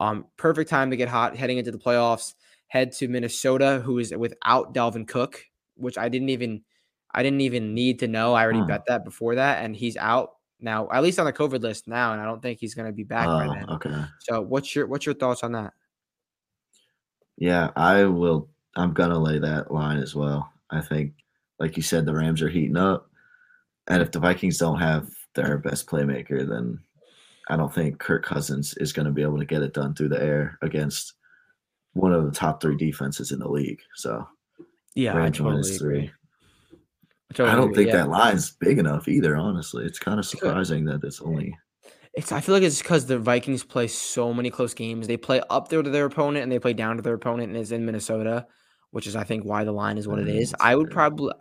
Um, 0.00 0.26
perfect 0.36 0.70
time 0.70 0.90
to 0.90 0.96
get 0.96 1.08
hot 1.08 1.36
heading 1.36 1.58
into 1.58 1.72
the 1.72 1.78
playoffs. 1.78 2.34
Head 2.68 2.92
to 2.94 3.08
Minnesota, 3.08 3.80
who 3.84 3.98
is 3.98 4.14
without 4.14 4.74
Dalvin 4.74 5.08
Cook, 5.08 5.44
which 5.76 5.96
I 5.98 6.08
didn't 6.08 6.30
even 6.30 6.64
I 7.12 7.22
didn't 7.22 7.40
even 7.42 7.74
need 7.74 8.00
to 8.00 8.08
know. 8.08 8.34
I 8.34 8.44
already 8.44 8.60
Huh. 8.60 8.62
bet 8.62 8.82
that 8.88 9.04
before 9.04 9.36
that, 9.36 9.64
and 9.64 9.76
he's 9.76 9.96
out 9.96 10.32
now, 10.60 10.88
at 10.90 11.02
least 11.02 11.18
on 11.18 11.26
the 11.26 11.32
COVID 11.32 11.62
list 11.62 11.88
now, 11.88 12.12
and 12.12 12.20
I 12.20 12.24
don't 12.26 12.42
think 12.42 12.60
he's 12.60 12.74
going 12.74 12.86
to 12.88 12.92
be 12.92 13.04
back 13.04 13.36
by 13.36 13.48
Oh, 13.48 13.58
then. 13.58 13.70
okay. 13.74 14.06
So, 14.18 14.42
what's 14.42 14.74
your 14.74 14.86
what's 14.88 15.06
your 15.06 15.14
thoughts 15.14 15.42
on 15.44 15.52
that? 15.52 15.74
Yeah, 17.36 17.70
I 17.76 18.04
will. 18.04 18.48
I'm 18.76 18.92
gonna 18.92 19.18
lay 19.18 19.38
that 19.38 19.70
line 19.72 19.98
as 19.98 20.14
well. 20.14 20.52
I 20.70 20.80
think, 20.80 21.14
like 21.58 21.76
you 21.76 21.82
said, 21.82 22.06
the 22.06 22.14
Rams 22.14 22.42
are 22.42 22.48
heating 22.48 22.76
up, 22.76 23.10
and 23.88 24.02
if 24.02 24.12
the 24.12 24.20
Vikings 24.20 24.58
don't 24.58 24.80
have 24.80 25.10
their 25.36 25.58
best 25.58 25.86
playmaker, 25.86 26.46
then 26.48 26.80
I 27.48 27.56
don't 27.56 27.72
think 27.72 28.00
Kirk 28.00 28.24
Cousins 28.24 28.74
is 28.78 28.92
going 28.92 29.06
to 29.06 29.12
be 29.12 29.22
able 29.22 29.38
to 29.38 29.44
get 29.44 29.62
it 29.62 29.72
done 29.72 29.94
through 29.94 30.08
the 30.08 30.22
air 30.22 30.58
against 30.62 31.12
one 31.92 32.12
of 32.12 32.24
the 32.24 32.32
top 32.32 32.60
three 32.60 32.76
defenses 32.76 33.30
in 33.30 33.38
the 33.38 33.48
league. 33.48 33.80
So 33.94 34.26
Yeah, 34.94 35.16
Rams 35.16 35.40
minus 35.40 35.78
three. 35.78 36.10
I 37.38 37.54
don't 37.54 37.74
think 37.74 37.92
that 37.92 38.08
line's 38.08 38.52
big 38.52 38.78
enough 38.78 39.08
either. 39.08 39.36
Honestly, 39.36 39.84
it's 39.84 39.98
kind 39.98 40.18
of 40.18 40.26
surprising 40.26 40.84
that 40.86 41.04
it's 41.04 41.20
only. 41.20 41.56
It's. 42.14 42.32
I 42.32 42.40
feel 42.40 42.54
like 42.54 42.64
it's 42.64 42.80
because 42.80 43.06
the 43.06 43.18
Vikings 43.18 43.62
play 43.62 43.88
so 43.88 44.32
many 44.32 44.50
close 44.50 44.74
games. 44.74 45.06
They 45.06 45.16
play 45.16 45.42
up 45.50 45.68
there 45.68 45.82
to 45.82 45.90
their 45.90 46.06
opponent 46.06 46.44
and 46.44 46.52
they 46.52 46.58
play 46.58 46.72
down 46.72 46.96
to 46.96 47.02
their 47.02 47.14
opponent, 47.14 47.48
and 47.48 47.56
is 47.56 47.72
in 47.72 47.84
Minnesota, 47.84 48.46
which 48.90 49.06
is 49.06 49.16
I 49.16 49.24
think 49.24 49.44
why 49.44 49.64
the 49.64 49.72
line 49.72 49.98
is 49.98 50.08
what 50.08 50.18
it 50.18 50.28
Mm, 50.28 50.40
is. 50.40 50.52
that's 50.52 50.62
I 50.62 50.74
would 50.74 50.90
probably, 50.90 51.32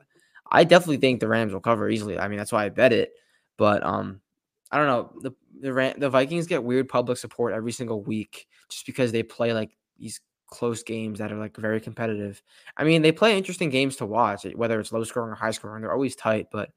I 0.51 0.63
definitely 0.63 0.97
think 0.97 1.19
the 1.19 1.27
Rams 1.27 1.53
will 1.53 1.61
cover 1.61 1.89
easily. 1.89 2.19
I 2.19 2.27
mean, 2.27 2.37
that's 2.37 2.51
why 2.51 2.65
I 2.65 2.69
bet 2.69 2.91
it. 2.93 3.13
But 3.57 3.83
um, 3.83 4.21
I 4.71 4.77
don't 4.77 4.87
know. 4.87 5.11
The 5.21 5.31
the 5.61 5.95
the 5.97 6.09
Vikings 6.09 6.47
get 6.47 6.63
weird 6.63 6.89
public 6.89 7.17
support 7.17 7.53
every 7.53 7.71
single 7.71 8.01
week 8.01 8.47
just 8.69 8.85
because 8.85 9.11
they 9.11 9.23
play 9.23 9.53
like 9.53 9.71
these 9.97 10.21
close 10.47 10.83
games 10.83 11.19
that 11.19 11.31
are 11.31 11.37
like 11.37 11.55
very 11.57 11.81
competitive. 11.81 12.41
I 12.77 12.83
mean, 12.83 13.01
they 13.01 13.11
play 13.11 13.37
interesting 13.37 13.69
games 13.69 13.95
to 13.97 14.05
watch, 14.05 14.45
whether 14.55 14.79
it's 14.79 14.91
low 14.91 15.03
scoring 15.03 15.31
or 15.31 15.35
high 15.35 15.51
scoring. 15.51 15.81
They're 15.81 15.93
always 15.93 16.15
tight, 16.15 16.47
but 16.51 16.69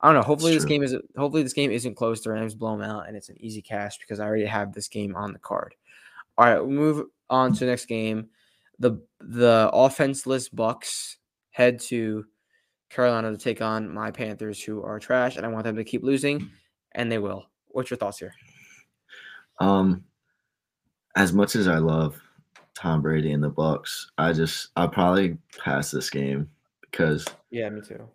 I 0.00 0.08
don't 0.08 0.14
know. 0.14 0.22
Hopefully 0.22 0.54
this 0.54 0.64
game 0.64 0.82
is 0.82 0.94
hopefully 1.16 1.42
this 1.42 1.52
game 1.52 1.70
isn't 1.70 1.96
close. 1.96 2.20
The 2.20 2.30
Rams 2.30 2.54
blow 2.54 2.76
them 2.76 2.88
out, 2.88 3.08
and 3.08 3.16
it's 3.16 3.28
an 3.28 3.40
easy 3.40 3.62
cash 3.62 3.98
because 3.98 4.20
I 4.20 4.26
already 4.26 4.46
have 4.46 4.72
this 4.72 4.88
game 4.88 5.16
on 5.16 5.32
the 5.32 5.38
card. 5.38 5.74
All 6.36 6.46
right, 6.46 6.60
we 6.60 6.72
move 6.72 7.06
on 7.28 7.52
to 7.54 7.60
the 7.60 7.66
next 7.66 7.86
game. 7.86 8.28
The 8.78 9.00
the 9.20 9.70
offenseless 9.72 10.48
Bucks 10.48 11.18
head 11.50 11.80
to 11.80 12.26
Carolina 12.90 13.30
to 13.30 13.36
take 13.36 13.60
on 13.60 13.92
my 13.92 14.10
Panthers, 14.10 14.62
who 14.62 14.82
are 14.82 14.98
trash, 14.98 15.36
and 15.36 15.44
I 15.44 15.48
want 15.48 15.64
them 15.64 15.76
to 15.76 15.84
keep 15.84 16.02
losing, 16.02 16.50
and 16.92 17.10
they 17.10 17.18
will. 17.18 17.46
What's 17.68 17.90
your 17.90 17.98
thoughts 17.98 18.18
here? 18.18 18.34
Um, 19.60 20.04
as 21.16 21.32
much 21.32 21.56
as 21.56 21.68
I 21.68 21.78
love 21.78 22.20
Tom 22.74 23.02
Brady 23.02 23.32
and 23.32 23.42
the 23.42 23.50
Bucks, 23.50 24.10
I 24.18 24.32
just 24.32 24.68
I'll 24.76 24.88
probably 24.88 25.36
pass 25.58 25.90
this 25.90 26.10
game 26.10 26.48
because 26.80 27.26
Yeah, 27.50 27.68
me 27.70 27.80
too. 27.80 28.08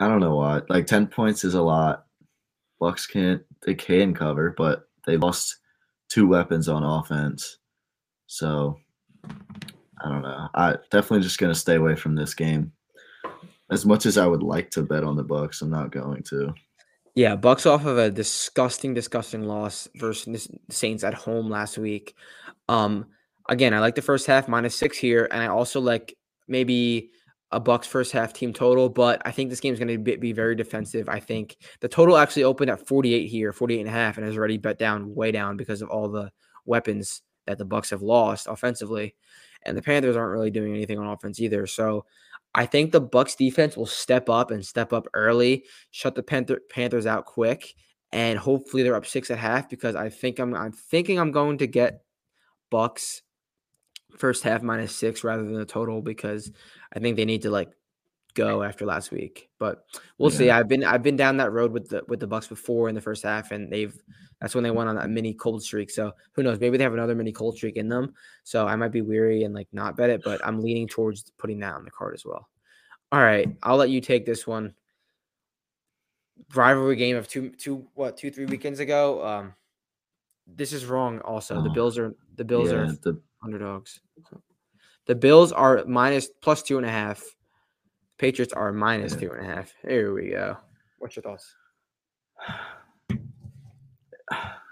I 0.00 0.08
don't 0.08 0.20
know 0.20 0.36
why. 0.36 0.62
Like 0.68 0.86
ten 0.86 1.06
points 1.06 1.44
is 1.44 1.54
a 1.54 1.62
lot. 1.62 2.04
Bucks 2.78 3.06
can't 3.06 3.42
they 3.66 3.74
can 3.74 4.14
cover, 4.14 4.54
but 4.56 4.88
they 5.06 5.16
lost 5.16 5.56
two 6.08 6.28
weapons 6.28 6.68
on 6.68 6.84
offense. 6.84 7.58
So 8.26 8.78
I 9.24 10.08
don't 10.08 10.22
know. 10.22 10.48
I 10.54 10.76
definitely 10.90 11.20
just 11.20 11.38
gonna 11.38 11.54
stay 11.54 11.74
away 11.76 11.96
from 11.96 12.14
this 12.14 12.34
game. 12.34 12.72
As 13.70 13.84
much 13.84 14.06
as 14.06 14.16
I 14.16 14.26
would 14.26 14.42
like 14.42 14.70
to 14.70 14.82
bet 14.82 15.04
on 15.04 15.16
the 15.16 15.22
Bucks, 15.22 15.60
I'm 15.62 15.70
not 15.70 15.90
going 15.90 16.22
to. 16.24 16.54
Yeah, 17.14 17.36
Bucks 17.36 17.66
off 17.66 17.84
of 17.84 17.98
a 17.98 18.10
disgusting, 18.10 18.94
disgusting 18.94 19.42
loss 19.42 19.88
versus 19.96 20.46
the 20.46 20.72
Saints 20.72 21.04
at 21.04 21.14
home 21.14 21.50
last 21.50 21.76
week. 21.76 22.14
Um, 22.68 23.06
again, 23.48 23.74
I 23.74 23.80
like 23.80 23.94
the 23.94 24.02
first 24.02 24.26
half 24.26 24.48
minus 24.48 24.76
six 24.76 24.96
here, 24.96 25.28
and 25.30 25.42
I 25.42 25.48
also 25.48 25.80
like 25.80 26.16
maybe 26.46 27.10
a 27.50 27.58
Bucks 27.58 27.86
first 27.86 28.12
half 28.12 28.32
team 28.32 28.52
total, 28.52 28.88
but 28.88 29.22
I 29.24 29.30
think 29.30 29.48
this 29.50 29.60
game 29.60 29.72
is 29.72 29.78
going 29.78 29.88
to 29.88 29.98
be, 29.98 30.16
be, 30.16 30.32
very 30.32 30.54
defensive. 30.54 31.08
I 31.08 31.18
think 31.18 31.56
the 31.80 31.88
total 31.88 32.18
actually 32.18 32.44
opened 32.44 32.70
at 32.70 32.86
48 32.86 33.26
here, 33.26 33.52
48 33.52 33.80
and 33.80 33.88
a 33.88 33.92
half, 33.92 34.18
and 34.18 34.26
has 34.26 34.36
already 34.36 34.58
bet 34.58 34.78
down 34.78 35.14
way 35.14 35.32
down 35.32 35.56
because 35.56 35.80
of 35.80 35.88
all 35.88 36.08
the 36.08 36.30
weapons 36.66 37.22
that 37.46 37.56
the 37.56 37.64
Bucks 37.64 37.90
have 37.90 38.02
lost 38.02 38.46
offensively. 38.48 39.14
And 39.62 39.76
the 39.76 39.82
Panthers 39.82 40.16
aren't 40.16 40.32
really 40.32 40.50
doing 40.50 40.74
anything 40.74 40.98
on 40.98 41.06
offense 41.06 41.40
either. 41.40 41.66
So 41.66 42.04
I 42.54 42.66
think 42.66 42.92
the 42.92 43.00
Bucks 43.00 43.34
defense 43.34 43.76
will 43.76 43.86
step 43.86 44.28
up 44.28 44.50
and 44.50 44.64
step 44.64 44.92
up 44.92 45.06
early, 45.14 45.64
shut 45.90 46.14
the 46.14 46.22
Panther, 46.22 46.60
Panthers 46.70 47.06
out 47.06 47.26
quick, 47.26 47.74
and 48.12 48.38
hopefully 48.38 48.82
they're 48.82 48.96
up 48.96 49.06
six 49.06 49.30
at 49.30 49.38
half 49.38 49.68
because 49.68 49.94
I 49.94 50.08
think 50.08 50.38
I'm 50.38 50.54
I'm 50.54 50.72
thinking 50.72 51.18
I'm 51.18 51.32
going 51.32 51.58
to 51.58 51.66
get 51.66 52.02
Bucks 52.70 53.22
first 54.16 54.42
half 54.42 54.62
minus 54.62 54.94
six 54.94 55.22
rather 55.22 55.44
than 55.44 55.54
the 55.54 55.66
total 55.66 56.00
because 56.00 56.50
I 56.92 56.98
think 56.98 57.16
they 57.16 57.24
need 57.24 57.42
to 57.42 57.50
like 57.50 57.70
go 58.38 58.62
after 58.62 58.86
last 58.86 59.10
week. 59.10 59.50
But 59.58 59.84
we'll 60.16 60.30
yeah. 60.32 60.38
see. 60.38 60.50
I've 60.50 60.68
been 60.68 60.84
I've 60.84 61.02
been 61.02 61.16
down 61.16 61.36
that 61.38 61.52
road 61.52 61.72
with 61.72 61.88
the 61.88 62.02
with 62.08 62.20
the 62.20 62.26
Bucks 62.26 62.46
before 62.46 62.88
in 62.88 62.94
the 62.94 63.00
first 63.00 63.24
half, 63.24 63.50
and 63.50 63.70
they've 63.70 63.96
that's 64.40 64.54
when 64.54 64.62
they 64.62 64.70
went 64.70 64.88
on 64.88 64.96
that 64.96 65.10
mini 65.10 65.34
cold 65.34 65.62
streak. 65.62 65.90
So 65.90 66.12
who 66.32 66.42
knows? 66.42 66.60
Maybe 66.60 66.78
they 66.78 66.84
have 66.84 66.94
another 66.94 67.14
mini 67.14 67.32
cold 67.32 67.56
streak 67.56 67.76
in 67.76 67.88
them. 67.88 68.14
So 68.44 68.66
I 68.66 68.76
might 68.76 68.92
be 68.92 69.02
weary 69.02 69.42
and 69.42 69.54
like 69.54 69.68
not 69.72 69.96
bet 69.96 70.10
it, 70.10 70.22
but 70.24 70.40
I'm 70.46 70.62
leaning 70.62 70.86
towards 70.86 71.30
putting 71.38 71.58
that 71.60 71.74
on 71.74 71.84
the 71.84 71.90
card 71.90 72.14
as 72.14 72.24
well. 72.24 72.48
All 73.10 73.20
right, 73.20 73.48
I'll 73.62 73.76
let 73.76 73.90
you 73.90 74.00
take 74.00 74.24
this 74.24 74.46
one. 74.46 74.74
Rivalry 76.54 76.96
game 76.96 77.16
of 77.16 77.26
two 77.26 77.50
two 77.50 77.88
what 77.94 78.16
two 78.16 78.30
three 78.30 78.46
weekends 78.46 78.78
ago. 78.78 79.24
Um, 79.26 79.54
this 80.46 80.72
is 80.72 80.86
wrong. 80.86 81.18
Also, 81.20 81.60
the 81.62 81.70
oh, 81.70 81.72
Bills 81.72 81.98
are 81.98 82.14
the 82.36 82.44
Bills 82.44 82.70
yeah, 82.70 82.78
are 82.78 82.86
the 82.86 83.20
underdogs. 83.42 84.00
The 85.06 85.14
Bills 85.14 85.52
are 85.52 85.84
minus 85.86 86.28
plus 86.28 86.62
two 86.62 86.76
and 86.76 86.86
a 86.86 86.90
half. 86.90 87.24
Patriots 88.18 88.52
are 88.52 88.72
minus 88.72 89.14
two 89.14 89.30
and 89.30 89.46
a 89.46 89.54
half. 89.54 89.72
Here 89.86 90.12
we 90.12 90.30
go. 90.30 90.56
What's 90.98 91.14
your 91.14 91.22
thoughts? 91.22 91.54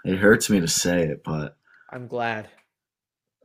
It 0.03 0.17
hurts 0.17 0.49
me 0.49 0.59
to 0.59 0.67
say 0.67 1.03
it, 1.03 1.23
but 1.23 1.57
I'm 1.91 2.07
glad. 2.07 2.49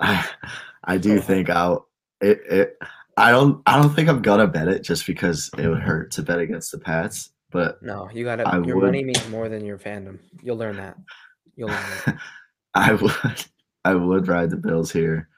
I, 0.01 0.29
I 0.85 0.99
do 0.99 1.21
think 1.21 1.51
I'll 1.51 1.89
it, 2.21 2.41
it 2.49 2.79
I 3.17 3.31
don't 3.31 3.63
I 3.67 3.81
don't 3.81 3.95
think 3.95 4.09
I'm 4.09 4.23
gonna 4.23 4.49
bet 4.49 4.69
it 4.69 4.83
just 4.83 5.07
because 5.07 5.51
it 5.57 5.69
would 5.69 5.83
hurt 5.83 6.11
to 6.13 6.23
bet 6.23 6.41
against 6.41 6.73
the 6.73 6.79
Pats. 6.79 7.31
But 7.51 7.83
no, 7.83 8.09
you 8.13 8.25
gotta 8.25 8.47
I 8.47 8.59
your 8.59 8.77
would, 8.77 8.87
money 8.87 9.05
means 9.05 9.29
more 9.29 9.49
than 9.49 9.65
your 9.65 9.79
fandom. 9.79 10.19
You'll 10.43 10.57
learn 10.57 10.77
that. 10.77 10.97
You'll 11.55 11.69
learn 11.69 11.85
that. 12.07 12.19
I 12.75 12.95
would 12.95 13.45
I 13.85 13.95
would 13.95 14.27
ride 14.27 14.51
the 14.51 14.57
Bills 14.57 14.91
here. 14.91 15.29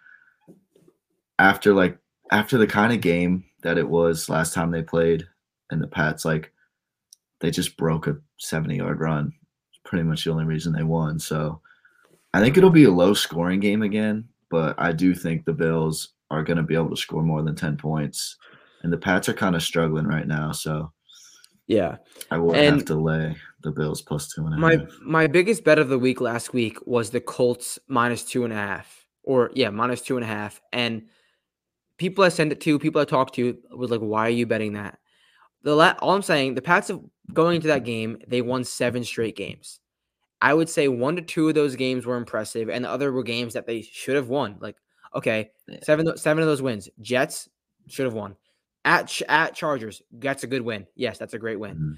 After 1.39 1.75
like 1.75 1.99
after 2.31 2.57
the 2.57 2.67
kind 2.67 2.93
of 2.93 3.01
game 3.01 3.45
that 3.65 3.79
it 3.79 3.89
was 3.89 4.29
last 4.29 4.55
time 4.55 4.71
they 4.71 4.83
played, 4.83 5.27
and 5.71 5.83
the 5.83 5.89
Pats 5.89 6.25
like 6.25 6.53
they 7.41 7.51
just 7.51 7.77
broke 7.77 8.07
a 8.07 8.17
70 8.39 8.77
yard 8.77 9.01
run. 9.01 9.33
Pretty 9.85 10.05
much 10.05 10.25
the 10.25 10.31
only 10.31 10.45
reason 10.45 10.73
they 10.73 10.83
won. 10.83 11.19
So 11.19 11.61
I 12.33 12.41
think 12.41 12.57
it'll 12.57 12.71
be 12.71 12.85
a 12.85 12.91
low 12.91 13.15
scoring 13.15 13.61
game 13.61 13.83
again, 13.83 14.29
but 14.51 14.75
I 14.79 14.93
do 14.93 15.15
think 15.15 15.45
the 15.45 15.53
Bills 15.53 16.11
are 16.31 16.43
going 16.43 16.57
to 16.57 16.63
be 16.63 16.75
able 16.75 16.91
to 16.91 16.97
score 16.97 17.23
more 17.23 17.43
than 17.43 17.55
10 17.55 17.77
points. 17.77 18.37
And 18.83 18.93
the 18.93 18.99
Pats 18.99 19.29
are 19.29 19.35
kind 19.35 19.57
of 19.57 19.63
struggling 19.63 20.07
right 20.07 20.27
now. 20.27 20.53
So 20.53 20.93
yeah, 21.67 21.97
I 22.31 22.39
will 22.39 22.53
have 22.53 22.85
to 22.87 22.95
lay 22.95 23.37
the 23.63 23.71
Bills 23.71 24.03
plus 24.03 24.29
two 24.29 24.45
and 24.45 24.55
a 24.55 24.59
my, 24.59 24.73
half. 24.73 24.89
My 25.03 25.27
biggest 25.27 25.65
bet 25.65 25.79
of 25.79 25.89
the 25.89 25.99
week 25.99 26.21
last 26.21 26.53
week 26.53 26.79
was 26.87 27.11
the 27.11 27.21
Colts 27.21 27.79
minus 27.89 28.25
two 28.25 28.45
and 28.45 28.53
a 28.53 28.57
half, 28.57 29.07
or 29.23 29.51
yeah, 29.55 29.71
minus 29.71 30.03
two 30.03 30.17
and 30.17 30.25
a 30.25 30.29
half. 30.29 30.61
And 30.73 31.07
people 31.99 32.25
I 32.25 32.29
send 32.29 32.53
it 32.53 32.61
to, 32.63 32.79
people 32.79 33.01
I 33.01 33.05
talked 33.05 33.35
to, 33.37 33.57
was 33.71 33.91
like, 33.91 34.01
"Why 34.01 34.27
are 34.27 34.31
you 34.31 34.47
betting 34.47 34.75
that?" 34.75 34.99
The 35.63 35.75
la- 35.75 35.97
all 36.01 36.15
I'm 36.15 36.23
saying, 36.23 36.55
the 36.55 36.63
Pats 36.63 36.89
have 36.89 37.01
going 37.33 37.57
into 37.57 37.69
that 37.69 37.85
game, 37.85 38.19
they 38.27 38.43
won 38.43 38.65
seven 38.65 39.05
straight 39.05 39.37
games. 39.37 39.81
I 40.41 40.53
would 40.53 40.69
say 40.69 40.89
one 40.89 41.17
to 41.17 41.23
two 41.23 41.49
of 41.49 41.55
those 41.55 41.77
games 41.77 42.05
were 42.05 42.17
impressive, 42.17 42.69
and 42.69 42.85
the 42.85 42.91
other 42.91 43.13
were 43.13 43.23
games 43.23 43.55
that 43.55 43.67
they 43.67 43.83
should 43.83 44.17
have 44.17 44.29
won. 44.29 44.57
Like, 44.61 44.77
okay, 45.15 45.51
seven 45.83 46.17
seven 46.17 46.43
of 46.43 46.49
those 46.49 46.63
wins, 46.63 46.89
Jets 47.01 47.49
should 47.89 48.05
have 48.05 48.15
won. 48.15 48.37
At 48.85 49.23
at 49.29 49.55
Chargers, 49.55 50.03
that's 50.13 50.45
a 50.45 50.47
good 50.47 50.63
win. 50.63 50.87
Yes, 50.95 51.19
that's 51.19 51.35
a 51.35 51.39
great 51.39 51.59
win. 51.59 51.75
Mm-hmm. 51.77 51.93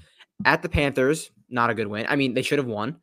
At 0.45 0.61
the 0.61 0.69
Panthers, 0.69 1.31
not 1.49 1.69
a 1.69 1.73
good 1.73 1.87
win. 1.87 2.05
I 2.07 2.15
mean, 2.15 2.33
they 2.33 2.41
should 2.41 2.59
have 2.59 2.67
won. 2.67 2.97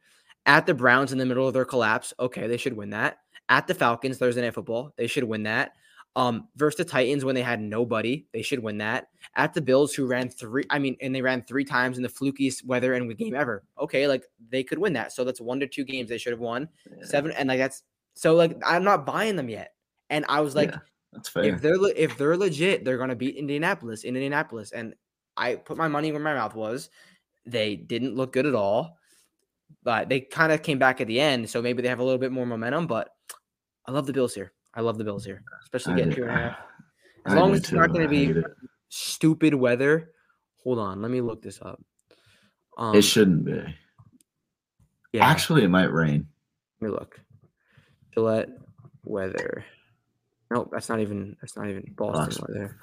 At 0.46 0.66
the 0.66 0.74
Browns 0.74 1.12
in 1.12 1.18
the 1.18 1.26
middle 1.26 1.46
of 1.46 1.54
their 1.54 1.64
collapse, 1.64 2.14
okay, 2.18 2.46
they 2.46 2.56
should 2.56 2.76
win 2.76 2.90
that. 2.90 3.18
At 3.48 3.66
the 3.66 3.74
Falcons 3.74 4.18
Thursday 4.18 4.42
Night 4.42 4.54
Football, 4.54 4.94
they 4.96 5.06
should 5.06 5.24
win 5.24 5.42
that. 5.42 5.72
Um, 6.16 6.46
versus 6.54 6.78
the 6.78 6.84
Titans 6.84 7.24
when 7.24 7.34
they 7.34 7.42
had 7.42 7.60
nobody, 7.60 8.24
they 8.32 8.42
should 8.42 8.60
win 8.60 8.78
that. 8.78 9.08
At 9.34 9.52
the 9.52 9.60
Bills, 9.60 9.94
who 9.94 10.06
ran 10.06 10.28
three, 10.28 10.62
I 10.70 10.78
mean, 10.78 10.96
and 11.00 11.12
they 11.12 11.22
ran 11.22 11.42
three 11.42 11.64
times 11.64 11.96
in 11.96 12.04
the 12.04 12.08
flukiest 12.08 12.64
weather 12.64 12.94
and 12.94 13.16
game 13.18 13.34
ever. 13.34 13.64
Okay, 13.80 14.06
like 14.06 14.24
they 14.48 14.62
could 14.62 14.78
win 14.78 14.92
that. 14.92 15.12
So 15.12 15.24
that's 15.24 15.40
one 15.40 15.58
to 15.58 15.66
two 15.66 15.82
games 15.82 16.08
they 16.08 16.18
should 16.18 16.32
have 16.32 16.40
won. 16.40 16.68
Yeah. 16.88 17.04
Seven, 17.04 17.32
and 17.32 17.48
like 17.48 17.58
that's 17.58 17.82
so 18.14 18.34
like 18.36 18.56
I'm 18.64 18.84
not 18.84 19.04
buying 19.04 19.34
them 19.34 19.48
yet. 19.48 19.74
And 20.08 20.24
I 20.28 20.40
was 20.40 20.54
like, 20.54 20.70
yeah, 20.70 20.78
that's 21.12 21.28
fair. 21.28 21.44
If 21.44 21.60
they're 21.60 21.76
if 21.96 22.16
they're 22.16 22.36
legit, 22.36 22.84
they're 22.84 22.98
gonna 22.98 23.16
beat 23.16 23.36
Indianapolis 23.36 24.04
in 24.04 24.14
Indianapolis. 24.14 24.70
And 24.70 24.94
I 25.36 25.56
put 25.56 25.76
my 25.76 25.88
money 25.88 26.12
where 26.12 26.20
my 26.20 26.34
mouth 26.34 26.54
was. 26.54 26.90
They 27.44 27.76
didn't 27.76 28.14
look 28.14 28.32
good 28.32 28.46
at 28.46 28.54
all, 28.54 28.98
but 29.82 30.08
they 30.08 30.20
kind 30.20 30.52
of 30.52 30.62
came 30.62 30.78
back 30.78 31.00
at 31.00 31.08
the 31.08 31.20
end. 31.20 31.50
So 31.50 31.60
maybe 31.60 31.82
they 31.82 31.88
have 31.88 31.98
a 31.98 32.04
little 32.04 32.18
bit 32.18 32.32
more 32.32 32.46
momentum. 32.46 32.86
But 32.86 33.10
I 33.86 33.90
love 33.90 34.06
the 34.06 34.12
Bills 34.12 34.34
here. 34.34 34.52
I 34.74 34.80
love 34.80 34.98
the 34.98 35.04
Bills 35.04 35.24
here, 35.24 35.42
especially 35.62 35.94
getting 35.96 36.14
two 36.14 36.22
and 36.22 36.30
a 36.30 36.34
half. 36.34 36.56
As 37.26 37.32
I 37.32 37.36
long 37.38 37.52
as 37.52 37.60
it's 37.60 37.70
too. 37.70 37.76
not 37.76 37.90
going 37.90 38.02
to 38.02 38.08
be 38.08 38.42
stupid 38.90 39.54
weather. 39.54 40.10
Hold 40.62 40.78
on, 40.78 41.00
let 41.00 41.10
me 41.10 41.20
look 41.22 41.40
this 41.42 41.60
up. 41.62 41.82
Um, 42.76 42.94
it 42.94 43.02
shouldn't 43.02 43.44
be. 43.44 43.62
Yeah. 45.12 45.26
Actually, 45.26 45.64
it 45.64 45.68
might 45.68 45.92
rain. 45.92 46.26
Let 46.80 46.88
me 46.88 46.92
look. 46.92 47.20
Gillette 48.12 48.50
weather. 49.04 49.64
Nope, 50.50 50.68
that's 50.72 50.88
not 50.88 51.00
even. 51.00 51.36
That's 51.40 51.56
not 51.56 51.68
even 51.68 51.94
Boston 51.96 52.24
Fox, 52.26 52.40
weather. 52.40 52.76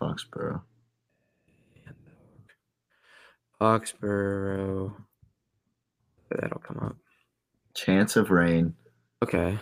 Foxborough. 0.00 0.62
Foxborough. 3.60 4.94
That'll 6.30 6.60
come 6.60 6.78
up. 6.82 6.96
Chance 7.74 8.16
of 8.16 8.30
rain. 8.30 8.74
Okay. 9.22 9.58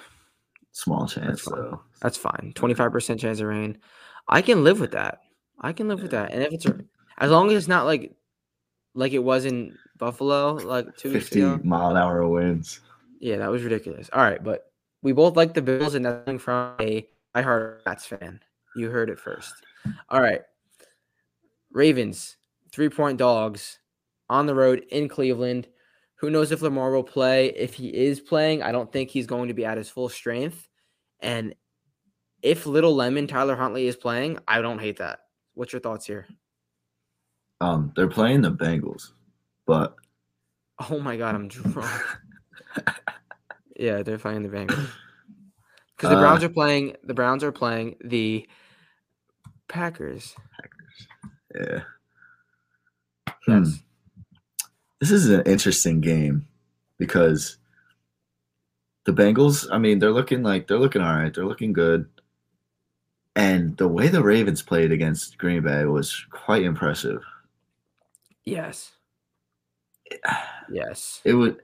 Small 0.74 1.06
chance, 1.06 1.44
That's 1.44 1.48
though. 1.48 1.80
That's 2.02 2.16
fine. 2.16 2.52
Twenty 2.56 2.74
five 2.74 2.90
percent 2.90 3.20
chance 3.20 3.38
of 3.38 3.46
rain. 3.46 3.78
I 4.28 4.42
can 4.42 4.64
live 4.64 4.80
with 4.80 4.90
that. 4.90 5.20
I 5.60 5.72
can 5.72 5.86
live 5.86 6.02
with 6.02 6.10
that. 6.10 6.32
And 6.32 6.42
if 6.42 6.52
it's 6.52 6.66
as 7.18 7.30
long 7.30 7.48
as 7.50 7.56
it's 7.56 7.68
not 7.68 7.86
like 7.86 8.12
like 8.92 9.12
it 9.12 9.20
was 9.20 9.44
in 9.44 9.78
Buffalo 9.98 10.54
like 10.54 10.96
two 10.96 11.12
weeks 11.12 11.30
ago. 11.30 11.60
mile 11.62 11.90
an 11.90 11.96
hour 11.96 12.26
winds. 12.26 12.80
Yeah, 13.20 13.36
that 13.36 13.52
was 13.52 13.62
ridiculous. 13.62 14.10
All 14.12 14.22
right, 14.22 14.42
but 14.42 14.72
we 15.00 15.12
both 15.12 15.36
like 15.36 15.54
the 15.54 15.62
Bills 15.62 15.94
and 15.94 16.02
nothing 16.02 16.40
from 16.40 16.74
a 16.80 17.06
I 17.36 17.42
heart 17.42 17.84
Pats 17.84 18.06
fan. 18.06 18.40
You 18.74 18.90
heard 18.90 19.10
it 19.10 19.20
first. 19.20 19.54
All 20.08 20.20
right. 20.20 20.42
Ravens, 21.70 22.36
three 22.72 22.88
point 22.88 23.18
dogs 23.18 23.78
on 24.28 24.46
the 24.46 24.56
road 24.56 24.84
in 24.90 25.08
Cleveland. 25.08 25.68
Who 26.16 26.30
knows 26.30 26.52
if 26.52 26.62
Lamar 26.62 26.92
will 26.92 27.02
play? 27.02 27.48
If 27.48 27.74
he 27.74 27.88
is 27.88 28.20
playing, 28.20 28.62
I 28.62 28.72
don't 28.72 28.90
think 28.92 29.10
he's 29.10 29.26
going 29.26 29.48
to 29.48 29.54
be 29.54 29.64
at 29.64 29.76
his 29.76 29.90
full 29.90 30.08
strength. 30.08 30.68
And 31.20 31.54
if 32.42 32.66
Little 32.66 32.94
Lemon 32.94 33.26
Tyler 33.26 33.56
Huntley 33.56 33.86
is 33.86 33.96
playing, 33.96 34.38
I 34.46 34.60
don't 34.60 34.78
hate 34.78 34.98
that. 34.98 35.20
What's 35.54 35.72
your 35.72 35.80
thoughts 35.80 36.06
here? 36.06 36.26
Um, 37.60 37.92
they're 37.96 38.08
playing 38.08 38.42
the 38.42 38.50
Bengals, 38.50 39.12
but 39.66 39.94
oh 40.90 40.98
my 40.98 41.16
god, 41.16 41.34
I'm 41.34 41.48
drunk. 41.48 41.88
yeah, 43.76 44.02
they're 44.02 44.18
playing 44.18 44.42
the 44.42 44.48
Bengals 44.48 44.88
because 45.96 46.10
the 46.10 46.16
Browns 46.16 46.42
uh, 46.42 46.46
are 46.46 46.50
playing. 46.50 46.96
The 47.04 47.14
Browns 47.14 47.44
are 47.44 47.52
playing 47.52 47.96
the 48.04 48.46
Packers. 49.68 50.34
Packers. 50.50 51.08
Yeah. 51.54 51.82
Yes. 53.46 53.76
Hmm 53.76 53.83
this 55.00 55.10
is 55.10 55.28
an 55.28 55.42
interesting 55.46 56.00
game 56.00 56.46
because 56.98 57.58
the 59.04 59.12
Bengals, 59.12 59.66
I 59.70 59.78
mean, 59.78 59.98
they're 59.98 60.10
looking 60.12 60.42
like 60.42 60.66
they're 60.66 60.78
looking 60.78 61.02
all 61.02 61.14
right. 61.14 61.32
They're 61.32 61.46
looking 61.46 61.72
good. 61.72 62.08
And 63.36 63.76
the 63.76 63.88
way 63.88 64.08
the 64.08 64.22
Ravens 64.22 64.62
played 64.62 64.92
against 64.92 65.38
Green 65.38 65.62
Bay 65.62 65.84
was 65.86 66.24
quite 66.30 66.62
impressive. 66.62 67.22
Yes. 68.44 68.92
Yes. 70.70 71.20
It 71.24 71.34
would 71.34 71.60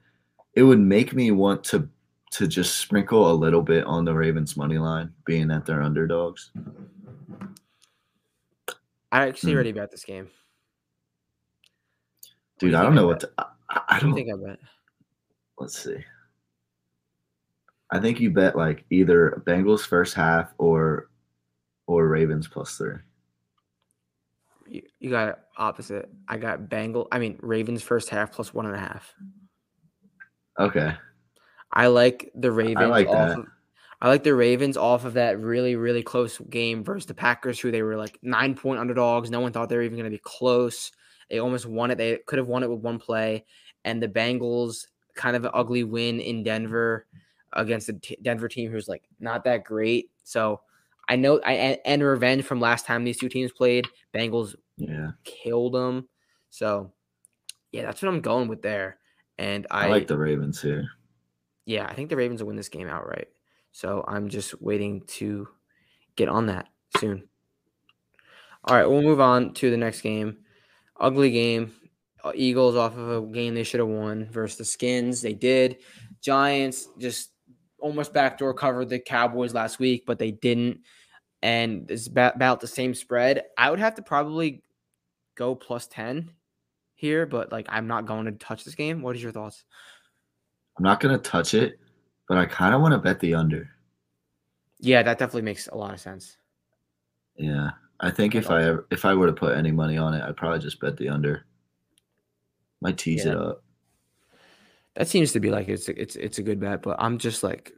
it 0.54 0.62
would 0.64 0.80
make 0.80 1.14
me 1.14 1.30
want 1.30 1.62
to 1.64 1.88
to 2.32 2.46
just 2.46 2.76
sprinkle 2.78 3.30
a 3.30 3.34
little 3.34 3.62
bit 3.62 3.84
on 3.84 4.04
the 4.04 4.14
Ravens 4.14 4.56
money 4.56 4.78
line, 4.78 5.12
being 5.24 5.48
that 5.48 5.66
they're 5.66 5.82
underdogs. 5.82 6.50
I 9.12 9.26
actually 9.26 9.52
Hmm. 9.52 9.56
already 9.56 9.72
bet 9.72 9.90
this 9.90 10.04
game. 10.04 10.28
Do 12.60 12.66
Dude, 12.66 12.72
you 12.72 12.78
I 12.78 12.82
don't 12.82 12.92
I 12.92 12.96
know 12.96 13.06
what 13.08 13.20
to, 13.20 13.30
I, 13.38 13.42
I- 13.70 13.80
I 13.88 13.94
What 13.94 14.00
do 14.00 14.06
don't 14.06 14.14
think 14.14 14.28
I 14.32 14.36
bet? 14.48 14.58
let's 15.58 15.82
see. 15.82 15.96
I 17.90 17.98
think 17.98 18.20
you 18.20 18.30
bet 18.30 18.54
like 18.56 18.84
either 18.90 19.42
Bengals 19.46 19.80
first 19.80 20.14
half 20.14 20.52
or 20.58 21.10
or 21.86 22.06
Ravens 22.06 22.46
plus 22.46 22.76
three. 22.76 22.94
You, 24.68 24.82
you 25.00 25.10
got 25.10 25.28
it 25.30 25.38
opposite. 25.56 26.08
I 26.28 26.36
got 26.36 26.68
Bengal. 26.68 27.08
I 27.10 27.18
mean 27.18 27.38
Ravens 27.42 27.82
first 27.82 28.08
half 28.08 28.30
plus 28.32 28.54
one 28.54 28.66
and 28.66 28.76
a 28.76 28.78
half. 28.78 29.12
Okay. 30.58 30.94
I 31.72 31.86
like 31.88 32.30
the 32.34 32.52
Ravens 32.52 32.78
I 32.78 32.86
like 32.86 33.08
off 33.08 33.28
that. 33.28 33.38
of 33.40 33.46
I 34.02 34.08
like 34.08 34.22
the 34.24 34.34
Ravens 34.34 34.76
off 34.76 35.04
of 35.04 35.14
that 35.14 35.38
really, 35.40 35.76
really 35.76 36.02
close 36.02 36.38
game 36.48 36.82
versus 36.84 37.06
the 37.06 37.14
Packers, 37.14 37.58
who 37.60 37.70
they 37.70 37.82
were 37.82 37.96
like 37.96 38.18
nine 38.22 38.54
point 38.54 38.80
underdogs. 38.80 39.30
No 39.30 39.40
one 39.40 39.52
thought 39.52 39.68
they 39.68 39.76
were 39.76 39.82
even 39.82 39.98
going 39.98 40.10
to 40.10 40.16
be 40.16 40.22
close. 40.24 40.90
They 41.30 41.38
almost 41.38 41.66
won 41.66 41.90
it. 41.90 41.98
They 41.98 42.18
could 42.26 42.38
have 42.38 42.48
won 42.48 42.62
it 42.62 42.70
with 42.70 42.80
one 42.80 42.98
play. 42.98 43.44
And 43.84 44.02
the 44.02 44.08
Bengals, 44.08 44.86
kind 45.14 45.36
of 45.36 45.44
an 45.44 45.50
ugly 45.54 45.84
win 45.84 46.20
in 46.20 46.42
Denver 46.42 47.06
against 47.52 47.86
the 47.88 47.94
t- 47.94 48.18
Denver 48.22 48.48
team 48.48 48.70
who's 48.70 48.88
like 48.88 49.02
not 49.18 49.44
that 49.44 49.64
great. 49.64 50.10
So 50.24 50.60
I 51.08 51.16
know 51.16 51.40
I 51.44 51.52
and, 51.52 51.78
and 51.84 52.02
revenge 52.02 52.44
from 52.44 52.60
last 52.60 52.86
time 52.86 53.04
these 53.04 53.18
two 53.18 53.28
teams 53.28 53.52
played. 53.52 53.86
Bengals 54.14 54.54
Yeah. 54.76 55.12
killed 55.24 55.74
them. 55.74 56.08
So 56.50 56.92
yeah, 57.72 57.82
that's 57.82 58.02
what 58.02 58.08
I'm 58.08 58.20
going 58.20 58.48
with 58.48 58.62
there. 58.62 58.98
And 59.38 59.66
I, 59.70 59.86
I, 59.86 59.88
like 59.90 60.06
the 60.06 60.18
Ravens 60.18 60.60
here. 60.60 60.88
yeah, 61.64 61.86
I 61.86 61.94
think 61.94 62.10
the 62.10 62.16
Ravens 62.16 62.42
will 62.42 62.48
win 62.48 62.56
this 62.56 62.68
game 62.68 62.88
outright. 62.88 63.28
So 63.72 64.04
I'm 64.06 64.28
just 64.28 64.60
waiting 64.60 65.02
to 65.18 65.48
get 66.16 66.28
on 66.28 66.46
that 66.46 66.68
soon. 66.98 67.28
All 68.64 68.76
right, 68.76 68.86
we'll 68.88 69.02
move 69.02 69.20
on 69.20 69.54
to 69.54 69.70
the 69.70 69.76
next 69.76 70.02
game. 70.02 70.38
Ugly 71.00 71.30
game. 71.30 71.72
Uh, 72.22 72.32
Eagles 72.34 72.76
off 72.76 72.96
of 72.96 73.08
a 73.10 73.26
game 73.26 73.54
they 73.54 73.64
should 73.64 73.80
have 73.80 73.88
won 73.88 74.26
versus 74.30 74.58
the 74.58 74.64
Skins. 74.64 75.22
They 75.22 75.32
did. 75.32 75.78
Giants 76.20 76.88
just 76.98 77.30
almost 77.78 78.12
backdoor 78.12 78.52
covered 78.52 78.90
the 78.90 78.98
Cowboys 78.98 79.54
last 79.54 79.78
week, 79.78 80.04
but 80.06 80.18
they 80.18 80.30
didn't. 80.30 80.80
And 81.42 81.90
it's 81.90 82.08
about 82.08 82.60
the 82.60 82.66
same 82.66 82.94
spread. 82.94 83.44
I 83.56 83.70
would 83.70 83.78
have 83.78 83.94
to 83.94 84.02
probably 84.02 84.62
go 85.34 85.54
plus 85.54 85.86
10 85.86 86.30
here, 86.94 87.24
but 87.24 87.50
like 87.50 87.66
I'm 87.70 87.86
not 87.86 88.04
going 88.04 88.26
to 88.26 88.32
touch 88.32 88.64
this 88.64 88.74
game. 88.74 89.00
What 89.00 89.16
is 89.16 89.22
your 89.22 89.32
thoughts? 89.32 89.64
I'm 90.80 90.84
not 90.84 91.00
gonna 91.00 91.18
touch 91.18 91.52
it, 91.52 91.78
but 92.26 92.38
I 92.38 92.46
kind 92.46 92.74
of 92.74 92.80
want 92.80 92.92
to 92.92 92.98
bet 92.98 93.20
the 93.20 93.34
under. 93.34 93.68
Yeah, 94.78 95.02
that 95.02 95.18
definitely 95.18 95.42
makes 95.42 95.68
a 95.68 95.76
lot 95.76 95.92
of 95.92 96.00
sense. 96.00 96.38
Yeah. 97.36 97.72
I 98.00 98.10
think 98.10 98.34
if 98.34 98.50
I 98.50 98.62
ever, 98.64 98.86
if 98.90 99.04
I 99.04 99.14
were 99.14 99.26
to 99.26 99.32
put 99.32 99.56
any 99.56 99.70
money 99.70 99.98
on 99.98 100.14
it, 100.14 100.22
I'd 100.22 100.36
probably 100.36 100.58
just 100.60 100.80
bet 100.80 100.96
the 100.96 101.08
under. 101.10 101.44
Might 102.80 102.96
tease 102.98 103.24
Yeah. 103.26 103.32
it 103.32 103.36
up. 103.38 103.62
That 104.96 105.06
seems 105.08 105.32
to 105.32 105.40
be 105.40 105.50
like 105.50 105.68
it's 105.68 105.88
a, 105.88 106.00
it's 106.00 106.16
it's 106.16 106.38
a 106.38 106.42
good 106.42 106.58
bet, 106.60 106.82
but 106.82 106.96
I'm 106.98 107.18
just 107.18 107.42
like 107.42 107.72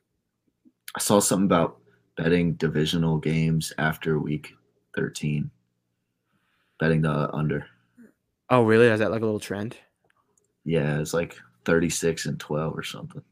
I 0.97 1.01
saw 1.01 1.21
something 1.21 1.47
about 1.47 1.79
betting 2.17 2.55
divisional 2.55 3.19
games 3.19 3.73
after 3.79 4.19
week 4.19 4.53
13. 4.97 5.51
Betting 6.79 7.03
the 7.03 7.31
under. 7.35 7.67
oh 8.51 8.63
really? 8.63 8.87
Is 8.87 9.01
that 9.01 9.11
like 9.11 9.23
a 9.23 9.25
little 9.25 9.41
trend? 9.41 9.77
Yeah, 10.65 11.01
it's 11.01 11.13
like 11.15 11.37
36 11.65 12.27
and 12.27 12.39
12 12.39 12.79
or 12.79 12.83
something. 12.85 13.23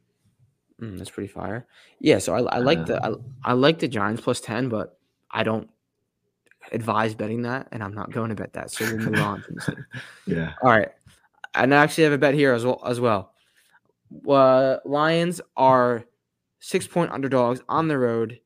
Mm, 0.81 0.99
that's 0.99 1.11
pretty 1.11 1.29
fire. 1.29 1.67
Yeah, 2.01 2.19
so 2.19 2.35
I, 2.35 2.57
I 2.57 2.59
like 2.59 2.87
the 2.87 3.05
I, 3.05 3.13
I 3.45 3.53
like 3.53 3.79
the 3.79 3.89
Giants 3.89 4.21
plus 4.23 4.41
ten, 4.41 4.69
but 4.69 4.99
I 5.31 5.43
don't 5.43 5.69
advise 6.73 7.15
betting 7.15 7.43
that, 7.43 7.69
and 7.73 7.83
I'm 7.83 7.95
not 7.95 8.11
going 8.11 8.29
to 8.31 8.35
bet 8.35 8.53
that. 8.55 8.71
So 8.71 8.85
we'll 8.85 8.99
move 8.99 9.21
on. 9.21 9.43
From. 9.43 9.87
Yeah. 10.27 10.53
All 10.63 10.71
right, 10.71 10.91
and 11.55 11.75
I 11.75 11.83
actually 11.83 12.05
have 12.05 12.13
a 12.13 12.19
bet 12.19 12.35
here 12.35 12.53
as 12.53 12.65
well. 12.65 12.81
As 12.87 13.01
well, 13.01 13.33
uh, 14.29 14.77
Lions 14.85 15.41
are 15.57 16.05
six 16.61 16.87
point 16.87 17.11
underdogs 17.13 17.61
on 17.69 17.89
the 17.89 17.99
road 17.99 18.39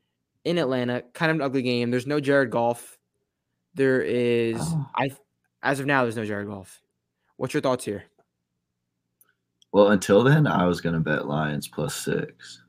in 0.45 0.59
Atlanta. 0.59 1.03
Kind 1.13 1.31
of 1.31 1.37
an 1.37 1.43
ugly 1.43 1.63
game. 1.63 1.91
There's 1.91 2.07
no 2.07 2.21
Jared 2.21 2.51
Goff. 2.51 2.99
There 3.75 4.03
is 4.03 4.57
Oh. 4.61 4.89
I 4.97 5.11
as 5.63 5.81
of 5.81 5.87
now. 5.87 6.03
There's 6.03 6.17
no 6.17 6.25
Jared 6.25 6.47
Goff. 6.49 6.81
What's 7.37 7.53
your 7.53 7.61
thoughts 7.61 7.85
here? 7.85 8.05
Well, 9.73 9.89
until 9.89 10.23
then, 10.23 10.47
I 10.47 10.67
was 10.67 10.81
going 10.81 10.95
to 10.95 11.01
bet 11.01 11.27
Lions 11.27 11.67
plus 11.67 11.97
six. 11.97 12.63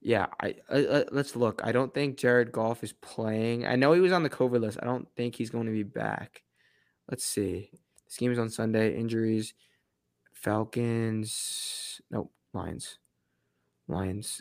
Yeah, 0.00 0.26
I, 0.40 0.54
I, 0.70 0.78
I- 0.78 1.04
let's 1.10 1.36
look. 1.36 1.60
I 1.64 1.72
don't 1.72 1.92
think 1.92 2.16
Jared 2.16 2.52
Goff 2.52 2.82
is 2.82 2.92
playing. 2.94 3.66
I 3.66 3.76
know 3.76 3.92
he 3.92 4.00
was 4.00 4.12
on 4.12 4.22
the 4.22 4.30
COVID 4.30 4.60
list. 4.60 4.78
I 4.80 4.86
don't 4.86 5.06
think 5.16 5.34
he's 5.34 5.50
going 5.50 5.66
to 5.66 5.72
be 5.72 5.82
back. 5.82 6.42
Let's 7.10 7.24
see. 7.24 7.70
This 8.06 8.16
game 8.16 8.32
is 8.32 8.38
on 8.38 8.48
Sunday. 8.50 8.96
Injuries. 8.96 9.52
Falcons. 10.32 12.00
Nope. 12.10 12.32
Lions. 12.54 12.98
Lions. 13.88 14.40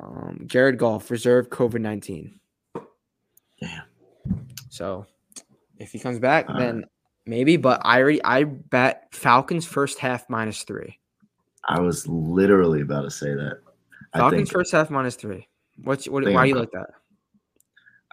Um, 0.00 0.42
Jared 0.46 0.78
Goff 0.78 1.10
reserve 1.10 1.48
COVID 1.48 1.80
nineteen. 1.80 2.40
Damn. 3.60 3.82
So, 4.68 5.06
if 5.78 5.92
he 5.92 5.98
comes 5.98 6.18
back, 6.18 6.48
All 6.48 6.58
then 6.58 6.84
maybe. 7.26 7.56
But 7.56 7.80
I 7.84 8.00
already 8.00 8.22
I 8.24 8.44
bet 8.44 9.08
Falcons 9.12 9.66
first 9.66 9.98
half 9.98 10.28
minus 10.28 10.62
three. 10.62 10.98
I 11.68 11.80
was 11.80 12.06
literally 12.06 12.80
about 12.82 13.02
to 13.02 13.10
say 13.10 13.34
that. 13.34 13.58
Falcons 14.14 14.50
first 14.50 14.72
half 14.72 14.90
minus 14.90 15.16
three. 15.16 15.48
What's 15.84 16.08
what? 16.08 16.24
Why 16.24 16.42
I'm 16.42 16.46
you 16.48 16.54
like 16.56 16.70
that? 16.72 16.88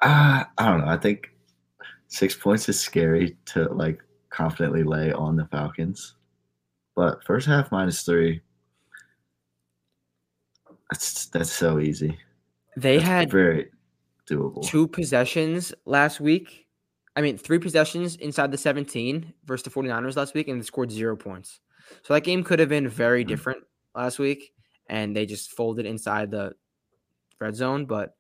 uh, 0.02 0.44
I 0.58 0.66
don't 0.70 0.82
know. 0.82 0.88
I 0.88 0.98
think 0.98 1.30
six 2.08 2.36
points 2.36 2.68
is 2.70 2.80
scary 2.80 3.38
to 3.46 3.66
like 3.74 4.00
confidently 4.30 4.84
lay 4.84 5.12
on 5.12 5.36
the 5.36 5.46
Falcons. 5.46 6.16
But 6.96 7.24
first 7.24 7.48
half 7.48 7.72
minus 7.72 8.04
three, 8.04 8.42
that's 10.90 11.26
that's 11.28 11.52
so 11.52 11.80
easy. 11.80 12.18
They 12.78 12.98
That's 12.98 13.08
had 13.08 13.32
very 13.32 13.70
doable. 14.30 14.64
two 14.64 14.88
possessions 14.88 15.74
last 15.86 16.20
week. 16.20 16.68
I 17.16 17.22
mean, 17.22 17.38
three 17.38 17.60
possessions 17.60 18.18
inside 18.18 18.52
the 18.52 18.58
17 18.58 19.34
versus 19.46 19.64
the 19.64 19.70
49ers 19.70 20.18
last 20.18 20.34
week, 20.34 20.50
and 20.50 20.60
they 20.60 20.66
scored 20.66 20.92
zero 20.92 21.16
points. 21.16 21.62
So 22.04 22.14
that 22.14 22.26
game 22.26 22.44
could 22.44 22.60
have 22.60 22.68
been 22.68 22.90
very 22.90 23.24
Mm. 23.24 23.28
different 23.30 23.64
last 23.96 24.20
week, 24.20 24.52
and 24.88 25.16
they 25.16 25.26
just 25.26 25.52
folded 25.52 25.86
inside 25.86 26.32
the 26.32 26.54
red 27.40 27.56
zone. 27.56 27.86
But 27.86 28.16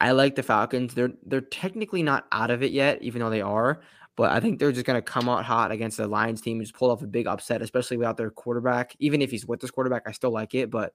I 0.00 0.12
like 0.12 0.34
the 0.34 0.42
Falcons. 0.42 0.94
They're 0.94 1.12
they're 1.24 1.40
technically 1.40 2.02
not 2.02 2.26
out 2.32 2.50
of 2.50 2.62
it 2.62 2.72
yet, 2.72 3.02
even 3.02 3.20
though 3.20 3.30
they 3.30 3.40
are. 3.40 3.82
But 4.16 4.32
I 4.32 4.40
think 4.40 4.58
they're 4.58 4.72
just 4.72 4.86
gonna 4.86 5.02
come 5.02 5.28
out 5.28 5.44
hot 5.44 5.70
against 5.70 5.98
the 5.98 6.08
Lions 6.08 6.40
team 6.40 6.58
and 6.58 6.66
just 6.66 6.78
pull 6.78 6.90
off 6.90 7.02
a 7.02 7.06
big 7.06 7.26
upset, 7.26 7.62
especially 7.62 7.96
without 7.96 8.16
their 8.16 8.30
quarterback. 8.30 8.94
Even 8.98 9.22
if 9.22 9.30
he's 9.30 9.46
with 9.46 9.60
this 9.60 9.70
quarterback, 9.70 10.02
I 10.06 10.12
still 10.12 10.30
like 10.30 10.54
it. 10.54 10.70
But 10.70 10.94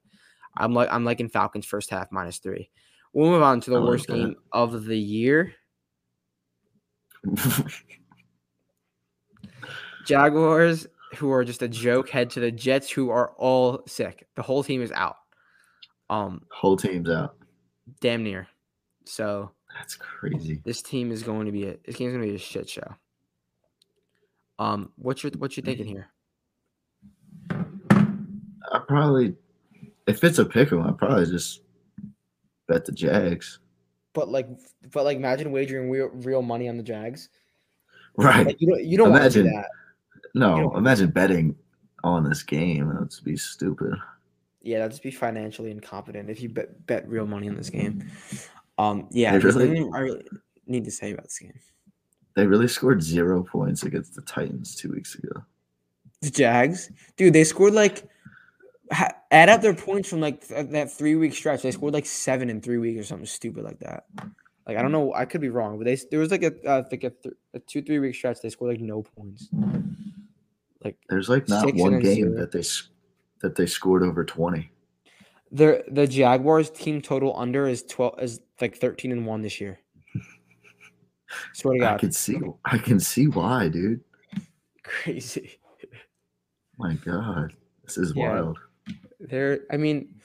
I'm 0.56 0.74
like 0.74 0.88
I'm 0.90 1.04
liking 1.04 1.28
Falcons 1.28 1.66
first 1.66 1.90
half 1.90 2.10
minus 2.10 2.38
three. 2.38 2.70
We'll 3.12 3.30
move 3.30 3.42
on 3.42 3.60
to 3.62 3.70
the 3.70 3.80
worst 3.80 4.06
that. 4.06 4.14
game 4.14 4.36
of 4.52 4.84
the 4.84 4.98
year. 4.98 5.54
Jaguars, 10.06 10.86
who 11.16 11.30
are 11.32 11.44
just 11.44 11.62
a 11.62 11.68
joke, 11.68 12.08
head 12.10 12.30
to 12.30 12.40
the 12.40 12.50
Jets, 12.50 12.90
who 12.90 13.10
are 13.10 13.32
all 13.36 13.82
sick. 13.86 14.26
The 14.34 14.42
whole 14.42 14.62
team 14.64 14.82
is 14.82 14.92
out. 14.92 15.16
Um, 16.10 16.42
Whole 16.50 16.76
team's 16.76 17.08
out. 17.08 17.36
damn 18.00 18.22
near. 18.22 18.46
So 19.04 19.50
That's 19.78 19.94
crazy. 19.96 20.60
this 20.64 20.82
team 20.82 21.10
is 21.10 21.22
going 21.22 21.46
to 21.46 21.52
be 21.52 21.66
a 21.66 21.76
this 21.86 21.96
game's 21.96 22.12
going 22.12 22.24
to 22.24 22.28
be 22.30 22.34
a 22.36 22.38
shit 22.38 22.68
show. 22.68 22.94
Um, 24.58 24.92
what's 24.96 25.22
your 25.22 25.32
what 25.38 25.56
you 25.56 25.62
thinking 25.62 25.86
here? 25.86 26.08
I 27.50 28.78
probably, 28.86 29.34
if 30.06 30.22
it's 30.24 30.38
a 30.38 30.44
pick 30.44 30.72
'em, 30.72 30.82
I 30.82 30.92
probably 30.92 31.26
just 31.26 31.62
bet 32.68 32.84
the 32.84 32.92
Jags. 32.92 33.58
But 34.14 34.28
like, 34.28 34.48
but 34.92 35.04
like, 35.04 35.16
imagine 35.16 35.52
wagering 35.52 35.90
real, 35.90 36.08
real 36.12 36.42
money 36.42 36.68
on 36.68 36.76
the 36.76 36.82
Jags. 36.82 37.28
Right. 38.16 38.46
Like 38.46 38.60
you 38.60 38.68
don't 38.68 38.84
you 38.84 38.98
don't 38.98 39.10
want 39.10 39.24
to 39.24 39.30
do 39.30 39.40
Imagine- 39.40 39.56
that. 39.62 39.68
No, 40.34 40.56
you 40.56 40.62
know- 40.62 40.76
imagine 40.76 41.10
betting 41.10 41.56
on 42.04 42.28
this 42.28 42.42
game. 42.42 42.88
That 42.88 43.00
would 43.00 43.14
be 43.24 43.36
stupid. 43.36 43.94
Yeah, 44.62 44.78
that'd 44.78 44.92
just 44.92 45.02
be 45.02 45.10
financially 45.10 45.70
incompetent 45.70 46.30
if 46.30 46.40
you 46.40 46.48
bet 46.48 46.86
bet 46.86 47.08
real 47.08 47.26
money 47.26 47.48
on 47.48 47.56
this 47.56 47.68
game. 47.70 48.08
Um, 48.78 49.08
yeah, 49.10 49.32
They 49.32 49.38
really- 49.44 49.90
I 49.92 49.98
really 49.98 50.24
need 50.66 50.84
to 50.84 50.90
say 50.90 51.10
about 51.12 51.24
this 51.24 51.38
game. 51.38 51.52
They 52.34 52.46
really 52.46 52.68
scored 52.68 53.02
zero 53.02 53.42
points 53.42 53.82
against 53.82 54.14
the 54.14 54.22
Titans 54.22 54.74
two 54.76 54.90
weeks 54.90 55.14
ago. 55.16 55.44
The 56.22 56.30
Jags, 56.30 56.90
dude, 57.16 57.32
they 57.34 57.44
scored 57.44 57.74
like 57.74 58.08
ha- 58.92 59.10
add 59.30 59.48
up 59.48 59.60
their 59.60 59.74
points 59.74 60.08
from 60.08 60.20
like 60.20 60.46
th- 60.46 60.70
that 60.70 60.90
three 60.92 61.16
week 61.16 61.34
stretch. 61.34 61.62
They 61.62 61.72
scored 61.72 61.92
like 61.92 62.06
seven 62.06 62.48
in 62.48 62.60
three 62.60 62.78
weeks 62.78 63.00
or 63.00 63.04
something 63.04 63.26
stupid 63.26 63.64
like 63.64 63.80
that. 63.80 64.04
Like 64.66 64.76
I 64.78 64.82
don't 64.82 64.92
know, 64.92 65.12
I 65.12 65.24
could 65.24 65.40
be 65.40 65.48
wrong, 65.50 65.76
but 65.76 65.84
they 65.84 65.96
there 66.10 66.20
was 66.20 66.30
like 66.30 66.44
a 66.44 66.52
uh, 66.64 66.84
like 66.90 67.02
a, 67.04 67.10
th- 67.10 67.34
a 67.54 67.58
two 67.58 67.82
three 67.82 67.98
week 67.98 68.14
stretch. 68.14 68.40
They 68.40 68.48
scored 68.48 68.70
like 68.70 68.80
no 68.80 69.02
points. 69.02 69.48
Like 70.84 70.96
There's 71.08 71.28
like 71.28 71.48
not 71.48 71.74
one 71.74 72.00
game 72.00 72.32
zero. 72.32 72.40
that 72.40 72.52
they 72.52 72.62
that 73.40 73.54
they 73.54 73.66
scored 73.66 74.02
over 74.02 74.24
twenty. 74.24 74.70
The 75.50 75.84
the 75.88 76.06
Jaguars 76.06 76.70
team 76.70 77.00
total 77.02 77.36
under 77.38 77.68
is 77.68 77.82
twelve 77.82 78.18
is 78.20 78.40
like 78.60 78.76
thirteen 78.76 79.12
and 79.12 79.26
one 79.26 79.42
this 79.42 79.60
year. 79.60 79.78
Swear 81.52 81.74
to 81.74 81.80
God. 81.80 81.94
I 81.94 81.98
can 81.98 82.12
see 82.12 82.38
I 82.64 82.78
can 82.78 83.00
see 83.00 83.28
why, 83.28 83.68
dude. 83.68 84.00
crazy. 84.82 85.58
My 86.78 86.94
God. 86.94 87.54
This 87.84 87.98
is 87.98 88.14
Yeah. 88.14 88.32
wild. 88.32 88.58
They're, 89.20 89.60
I 89.70 89.76
mean, 89.76 90.16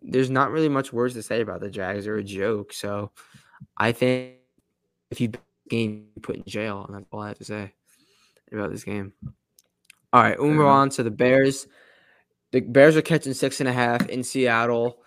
there's 0.00 0.30
not 0.30 0.50
really 0.50 0.68
much 0.68 0.92
words 0.92 1.14
to 1.14 1.22
say 1.22 1.40
about 1.42 1.60
the 1.60 1.68
Jags. 1.68 2.04
They're 2.04 2.16
a 2.16 2.24
joke. 2.24 2.72
So 2.72 3.10
I 3.76 3.92
think 3.92 4.36
if 5.10 5.20
you 5.20 5.32
game, 5.68 6.06
you 6.14 6.22
put 6.22 6.36
in 6.36 6.44
jail, 6.46 6.84
and 6.86 6.94
that's 6.96 7.06
all 7.12 7.20
I 7.20 7.28
have 7.28 7.38
to 7.38 7.44
say 7.44 7.74
about 8.52 8.70
this 8.70 8.84
game. 8.84 9.12
All 10.12 10.22
right, 10.22 10.38
we'll 10.38 10.50
move 10.50 10.66
on 10.66 10.88
to 10.90 11.02
the 11.02 11.10
Bears. 11.10 11.66
The 12.52 12.60
Bears 12.60 12.96
are 12.96 13.02
catching 13.02 13.34
six 13.34 13.60
and 13.60 13.68
a 13.68 13.72
half 13.72 14.08
in 14.08 14.22
Seattle. 14.24 15.02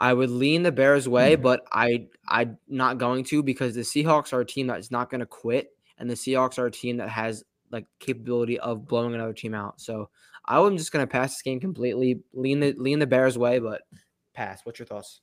I 0.00 0.12
would 0.12 0.30
lean 0.30 0.62
the 0.62 0.72
Bears 0.72 1.08
way, 1.08 1.36
Mhm. 1.36 1.42
but 1.42 1.66
I 1.72 2.08
I'm 2.28 2.58
not 2.68 2.98
going 2.98 3.24
to 3.24 3.42
because 3.42 3.74
the 3.74 3.80
Seahawks 3.82 4.32
are 4.32 4.40
a 4.40 4.46
team 4.46 4.66
that's 4.68 4.90
not 4.90 5.10
going 5.10 5.20
to 5.20 5.26
quit, 5.26 5.70
and 5.98 6.08
the 6.08 6.14
Seahawks 6.14 6.58
are 6.58 6.66
a 6.66 6.70
team 6.70 6.98
that 6.98 7.08
has 7.08 7.44
like 7.70 7.86
capability 7.98 8.58
of 8.60 8.86
blowing 8.86 9.14
another 9.14 9.32
team 9.32 9.54
out. 9.54 9.80
So 9.80 10.10
I 10.44 10.58
am 10.60 10.76
just 10.76 10.92
going 10.92 11.04
to 11.04 11.10
pass 11.10 11.34
this 11.34 11.42
game 11.42 11.58
completely. 11.58 12.20
Lean 12.32 12.60
the 12.60 12.72
lean 12.74 12.98
the 13.00 13.06
Bears 13.06 13.36
way, 13.38 13.58
but 13.58 13.82
pass. 14.34 14.60
What's 14.64 14.78
your 14.78 14.86
thoughts? 14.86 15.20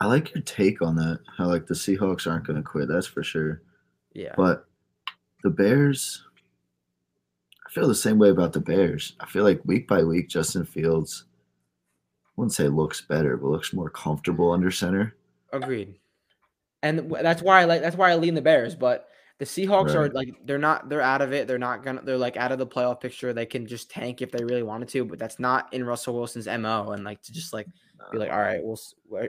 I 0.00 0.06
like 0.06 0.32
your 0.34 0.42
take 0.42 0.80
on 0.80 0.94
that. 0.96 1.18
How 1.36 1.46
like 1.46 1.66
the 1.66 1.74
Seahawks 1.74 2.30
aren't 2.30 2.46
gonna 2.46 2.62
quit, 2.62 2.88
that's 2.88 3.06
for 3.08 3.22
sure. 3.22 3.62
Yeah, 4.14 4.34
But 4.36 4.64
the 5.42 5.50
Bears, 5.50 6.24
feel 7.78 7.88
the 7.88 7.94
same 7.94 8.18
way 8.18 8.30
about 8.30 8.52
the 8.52 8.60
Bears. 8.60 9.14
I 9.20 9.26
feel 9.26 9.44
like 9.44 9.60
week 9.64 9.86
by 9.86 10.02
week, 10.02 10.28
Justin 10.28 10.64
Fields, 10.64 11.24
I 12.26 12.30
wouldn't 12.36 12.54
say 12.54 12.68
looks 12.68 13.00
better, 13.00 13.36
but 13.36 13.48
looks 13.48 13.72
more 13.72 13.90
comfortable 13.90 14.52
under 14.52 14.70
center. 14.70 15.14
agreed. 15.52 15.94
And 16.82 17.10
that's 17.10 17.42
why 17.42 17.60
I 17.60 17.64
like 17.64 17.82
that's 17.82 17.96
why 17.96 18.10
I 18.10 18.14
lean 18.16 18.34
the 18.34 18.42
Bears, 18.42 18.74
but 18.74 19.08
the 19.38 19.44
Seahawks 19.44 19.94
are 19.94 20.08
like 20.10 20.34
they're 20.44 20.58
not 20.58 20.88
they're 20.88 21.00
out 21.00 21.22
of 21.22 21.32
it. 21.32 21.46
They're 21.46 21.58
not 21.58 21.84
gonna 21.84 22.02
they're 22.02 22.18
like 22.18 22.36
out 22.36 22.52
of 22.52 22.58
the 22.58 22.66
playoff 22.66 23.00
picture. 23.00 23.32
They 23.32 23.46
can 23.46 23.66
just 23.66 23.90
tank 23.90 24.22
if 24.22 24.30
they 24.30 24.44
really 24.44 24.62
wanted 24.62 24.88
to, 24.90 25.04
but 25.04 25.18
that's 25.18 25.38
not 25.38 25.72
in 25.72 25.84
Russell 25.84 26.14
Wilson's 26.14 26.46
mo. 26.46 26.90
And 26.90 27.04
like 27.04 27.22
to 27.22 27.32
just 27.32 27.52
like 27.52 27.66
be 28.12 28.18
like, 28.18 28.30
all 28.30 28.38
right, 28.38 28.60
we'll 28.62 28.78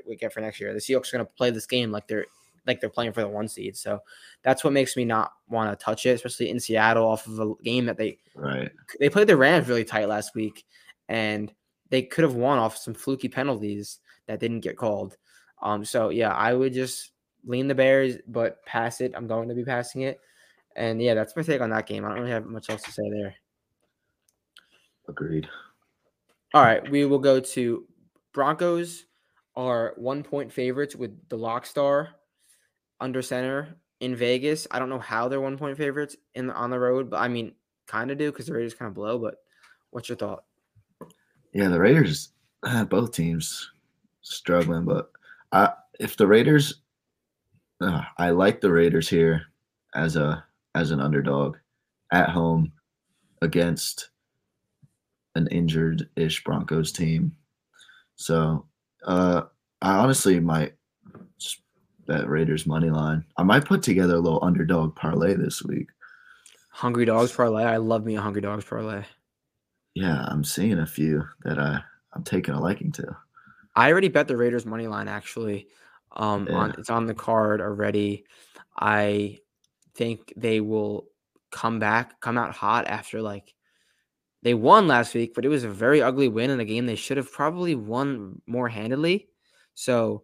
we 0.07 0.15
get 0.15 0.31
for 0.33 0.41
next 0.41 0.59
year. 0.59 0.73
The 0.73 0.79
Seahawks 0.79 1.13
are 1.13 1.17
gonna 1.17 1.29
play 1.38 1.49
this 1.49 1.65
game 1.65 1.91
like 1.91 2.07
they're 2.07 2.25
like 2.69 2.79
they're 2.79 2.89
playing 2.89 3.12
for 3.12 3.21
the 3.21 3.27
one 3.27 3.47
seed. 3.47 3.75
So 3.75 3.99
that's 4.43 4.63
what 4.63 4.71
makes 4.73 4.95
me 4.95 5.03
not 5.03 5.34
want 5.49 5.77
to 5.77 5.84
touch 5.84 6.05
it, 6.05 6.12
especially 6.12 6.49
in 6.49 6.60
Seattle 6.60 7.05
off 7.05 7.27
of 7.27 7.39
a 7.39 7.53
game 7.63 7.86
that 7.86 7.97
they 7.97 8.19
Right. 8.36 8.71
they 8.99 9.10
played 9.10 9.27
the 9.27 9.36
Rams 9.36 9.67
really 9.67 9.84
tight 9.84 10.08
last 10.08 10.34
week, 10.36 10.65
and 11.10 11.53
they 11.89 12.03
could 12.03 12.23
have 12.23 12.36
won 12.36 12.58
off 12.60 12.77
some 12.77 12.93
fluky 12.93 13.27
penalties 13.27 13.99
that 14.27 14.39
didn't 14.39 14.62
get 14.62 14.77
called. 14.77 15.17
Um, 15.62 15.84
so 15.84 16.10
yeah, 16.10 16.32
I 16.32 16.53
would 16.53 16.73
just 16.73 17.12
lean 17.45 17.67
the 17.67 17.75
Bears, 17.75 18.17
but 18.27 18.63
pass 18.65 19.01
it. 19.01 19.12
I'm 19.15 19.27
going 19.27 19.49
to 19.49 19.55
be 19.55 19.65
passing 19.65 20.03
it, 20.03 20.19
and 20.75 21.01
yeah, 21.01 21.13
that's 21.15 21.36
my 21.36 21.41
take 21.41 21.60
on 21.62 21.71
that 21.71 21.88
game. 21.88 22.05
I 22.05 22.10
don't 22.10 22.19
really 22.19 22.32
have 22.32 22.45
much 22.45 22.69
else 22.69 22.84
to 22.84 22.91
say 22.91 23.10
there. 23.10 23.36
Agreed. 25.08 25.49
All 26.53 26.63
right, 26.63 26.88
we 26.89 27.05
will 27.05 27.19
go 27.19 27.39
to 27.39 27.86
Broncos 28.32 29.05
are 29.55 29.93
one 29.97 30.23
point 30.23 30.51
favorites 30.51 30.95
with 30.95 31.12
the 31.29 31.38
lock 31.38 31.65
star 31.65 32.10
under 32.99 33.21
center 33.21 33.75
in 33.99 34.15
Vegas. 34.15 34.67
I 34.71 34.79
don't 34.79 34.89
know 34.89 34.99
how 34.99 35.27
they're 35.27 35.41
one 35.41 35.57
point 35.57 35.77
favorites 35.77 36.15
in 36.35 36.47
the, 36.47 36.53
on 36.53 36.69
the 36.69 36.79
road, 36.79 37.09
but 37.09 37.17
I 37.17 37.27
mean, 37.27 37.53
kind 37.88 38.12
of 38.12 38.17
do 38.17 38.31
because 38.31 38.45
the 38.45 38.53
Raiders 38.53 38.73
kind 38.73 38.88
of 38.88 38.95
blow. 38.95 39.17
But 39.17 39.35
what's 39.91 40.09
your 40.09 40.17
thought? 40.17 40.43
Yeah, 41.53 41.69
the 41.69 41.79
Raiders, 41.79 42.29
both 42.89 43.12
teams 43.12 43.69
struggling, 44.21 44.85
but 44.85 45.12
I 45.51 45.73
if 45.99 46.15
the 46.15 46.27
Raiders, 46.27 46.81
uh, 47.81 48.03
I 48.17 48.29
like 48.29 48.62
the 48.62 48.71
Raiders 48.71 49.09
here 49.09 49.43
as 49.95 50.15
a 50.15 50.43
as 50.75 50.91
an 50.91 50.99
underdog 50.99 51.57
at 52.12 52.29
home 52.29 52.71
against 53.41 54.09
an 55.35 55.47
injured 55.47 56.09
ish 56.15 56.43
Broncos 56.43 56.91
team. 56.91 57.35
So 58.15 58.65
uh, 59.05 59.43
I 59.81 59.97
honestly 59.97 60.39
might 60.39 60.73
bet 62.10 62.28
Raiders 62.28 62.65
money 62.65 62.89
line. 62.89 63.24
I 63.38 63.43
might 63.43 63.65
put 63.65 63.84
together 63.84 64.15
a 64.15 64.19
little 64.19 64.43
underdog 64.43 64.95
parlay 64.95 65.36
this 65.36 65.63
week. 65.63 65.88
Hungry 66.72 67.06
Dogs 67.06 67.32
parlay. 67.32 67.63
I 67.63 67.78
love 67.78 68.04
me 68.04 68.15
a 68.15 68.22
Hungry 68.22 68.41
Dogs 68.41 68.65
parlay. 68.65 69.04
Yeah, 69.93 70.26
I'm 70.28 70.43
seeing 70.43 70.80
a 70.80 70.88
few 70.88 71.24
that 71.43 71.60
I 71.60 71.82
I'm 72.13 72.24
taking 72.24 72.56
a 72.56 72.60
liking 72.60 72.91
to. 72.93 73.15
I 73.76 73.91
already 73.91 74.08
bet 74.08 74.28
the 74.28 74.36
Raiders 74.36 74.65
money 74.65 74.88
line 74.88 75.08
actually. 75.08 75.67
Um, 76.12 76.48
on 76.50 76.74
it's 76.80 76.89
on 76.89 77.06
the 77.06 77.13
card 77.13 77.62
already. 77.62 78.26
I 78.78 79.38
think 79.93 80.34
they 80.36 80.62
will 80.62 81.08
come 81.52 81.78
back, 81.78 82.19
come 82.22 82.39
out 82.39 82.56
hot 82.56 82.88
after 82.88 83.22
like 83.22 83.54
they 84.41 84.56
won 84.56 84.88
last 84.88 85.13
week, 85.13 85.34
but 85.36 85.45
it 85.45 85.50
was 85.50 85.63
a 85.63 85.69
very 85.69 86.02
ugly 86.02 86.28
win 86.28 86.50
in 86.50 86.60
a 86.60 86.65
game 86.65 86.88
they 86.88 86.95
should 86.95 87.17
have 87.17 87.32
probably 87.32 87.76
won 87.76 88.41
more 88.48 88.67
handedly. 88.67 89.28
So 89.76 90.24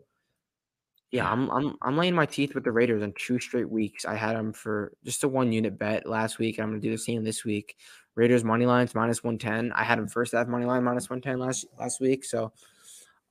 yeah. 1.15 1.31
I'm 1.31 1.49
I'm 1.49 1.75
I'm 1.81 1.97
laying 1.97 2.13
my 2.13 2.25
teeth 2.25 2.55
with 2.55 2.63
the 2.63 2.71
Raiders 2.71 3.01
on 3.01 3.13
two 3.17 3.39
straight 3.39 3.69
weeks. 3.69 4.05
I 4.05 4.15
had 4.15 4.35
them 4.35 4.51
for 4.51 4.91
just 5.03 5.23
a 5.23 5.27
one 5.27 5.51
unit 5.51 5.79
bet 5.79 6.05
last 6.05 6.39
week. 6.39 6.59
I'm 6.59 6.69
gonna 6.69 6.81
do 6.81 6.91
the 6.91 6.97
same 6.97 7.23
this 7.23 7.45
week. 7.45 7.77
Raiders 8.15 8.43
money 8.43 8.65
lines 8.65 8.93
minus 8.93 9.23
one 9.23 9.37
ten. 9.37 9.71
I 9.73 9.83
had 9.83 9.97
them 9.97 10.07
first 10.07 10.33
half 10.33 10.47
money 10.47 10.65
line 10.65 10.83
minus 10.83 11.09
one 11.09 11.21
ten 11.21 11.39
last 11.39 11.65
last 11.79 12.01
week. 12.01 12.25
So 12.25 12.51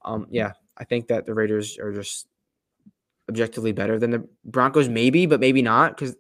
um 0.03 0.27
yeah, 0.31 0.53
I 0.79 0.85
think 0.85 1.09
that 1.09 1.27
the 1.27 1.35
Raiders 1.35 1.79
are 1.79 1.93
just 1.93 2.27
objectively 3.29 3.73
better 3.73 3.99
than 3.99 4.11
the 4.11 4.29
Broncos, 4.45 4.89
maybe, 4.89 5.27
but 5.27 5.41
maybe 5.41 5.63
not 5.63 5.97
because 5.97 6.17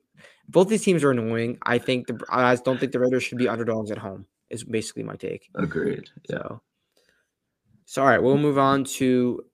both 0.48 0.68
these 0.68 0.82
teams 0.82 1.02
are 1.02 1.10
annoying. 1.10 1.58
I 1.62 1.78
think 1.78 2.06
the 2.06 2.20
I 2.28 2.54
don't 2.56 2.78
think 2.78 2.92
the 2.92 3.00
Raiders 3.00 3.22
should 3.22 3.38
be 3.38 3.48
underdogs 3.48 3.90
at 3.90 3.98
home. 3.98 4.26
Is 4.50 4.62
basically 4.62 5.02
my 5.02 5.16
take. 5.16 5.48
Agreed. 5.54 6.10
Yeah. 6.28 6.36
So, 6.36 6.60
so 7.86 8.02
all 8.02 8.08
right, 8.08 8.22
we'll 8.22 8.36
move 8.36 8.58
on 8.58 8.84
to. 8.84 9.44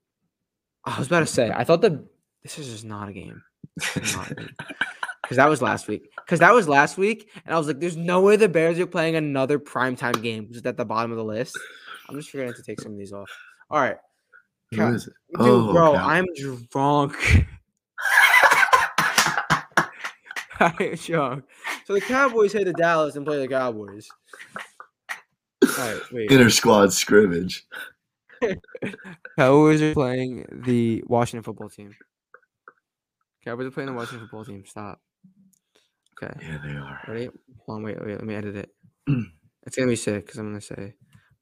I 0.85 0.99
was 0.99 1.07
about 1.09 1.21
to 1.21 1.27
say, 1.27 1.51
I 1.55 1.65
thought 1.65 1.81
the 1.83 2.05
this 2.43 2.59
is 2.59 2.69
just 2.71 2.85
not 2.85 3.09
a 3.09 3.13
game 3.13 3.43
because 3.75 4.37
that 5.37 5.49
was 5.49 5.61
last 5.61 5.89
week. 5.89 6.11
Because 6.17 6.41
that 6.41 6.55
was 6.55 6.69
last 6.69 6.97
week, 6.97 7.29
and 7.45 7.55
I 7.55 7.59
was 7.59 7.67
like, 7.67 7.81
"There's 7.81 7.97
no 7.97 8.21
way 8.23 8.37
the 8.37 8.49
Bears 8.49 8.79
are 8.79 8.87
playing 8.87 9.17
another 9.17 9.59
primetime 9.59 10.23
game." 10.23 10.49
Just 10.51 10.67
at 10.67 10.77
the 10.77 10.85
bottom 10.85 11.11
of 11.11 11.17
the 11.19 11.25
list. 11.25 11.59
I'm 12.09 12.17
just 12.17 12.31
to 12.33 12.39
have 12.39 12.57
to 12.57 12.63
take 12.63 12.81
some 12.81 12.93
of 12.93 12.99
these 12.99 13.13
off. 13.13 13.31
All 13.71 13.81
right, 13.81 13.97
Cal- 14.75 14.95
is 14.95 15.07
it? 15.07 15.13
dude, 15.39 15.41
Oh, 15.47 15.73
bro, 15.73 15.93
Cal- 15.95 16.09
I'm 16.09 16.27
drunk. 16.71 17.15
I 20.63 20.75
am 20.81 20.95
drunk. 20.95 21.45
So 21.87 21.95
the 21.95 22.01
Cowboys 22.01 22.53
head 22.53 22.67
to 22.67 22.73
Dallas 22.73 23.17
and 23.17 23.25
play 23.25 23.39
the 23.39 23.49
Cowboys. 23.49 24.09
All 25.63 25.69
right, 25.79 26.01
wait. 26.13 26.31
Inter 26.31 26.51
squad 26.51 26.93
scrimmage. 26.93 27.67
Cowboys 29.39 29.83
are 29.83 29.93
playing 29.95 30.47
the 30.65 31.03
Washington 31.07 31.43
football 31.43 31.69
team. 31.69 31.95
Cowboys 33.45 33.67
are 33.67 33.71
playing 33.71 33.89
the 33.89 33.93
Washington 33.95 34.21
football 34.27 34.45
team. 34.45 34.65
Stop. 34.67 35.01
Okay. 36.23 36.33
Yeah, 36.43 36.59
they 36.63 36.73
are. 36.73 37.01
Ready? 37.09 37.31
Hold 37.67 37.77
on, 37.79 37.83
wait, 37.83 37.99
wait, 38.05 38.17
let 38.17 38.25
me 38.25 38.35
edit 38.35 38.57
it. 38.57 38.71
It's 39.67 39.77
gonna 39.77 39.89
be 39.89 39.97
sick 39.97 40.25
because 40.25 40.39
I'm 40.41 40.49
gonna 40.49 40.61
say 40.63 40.95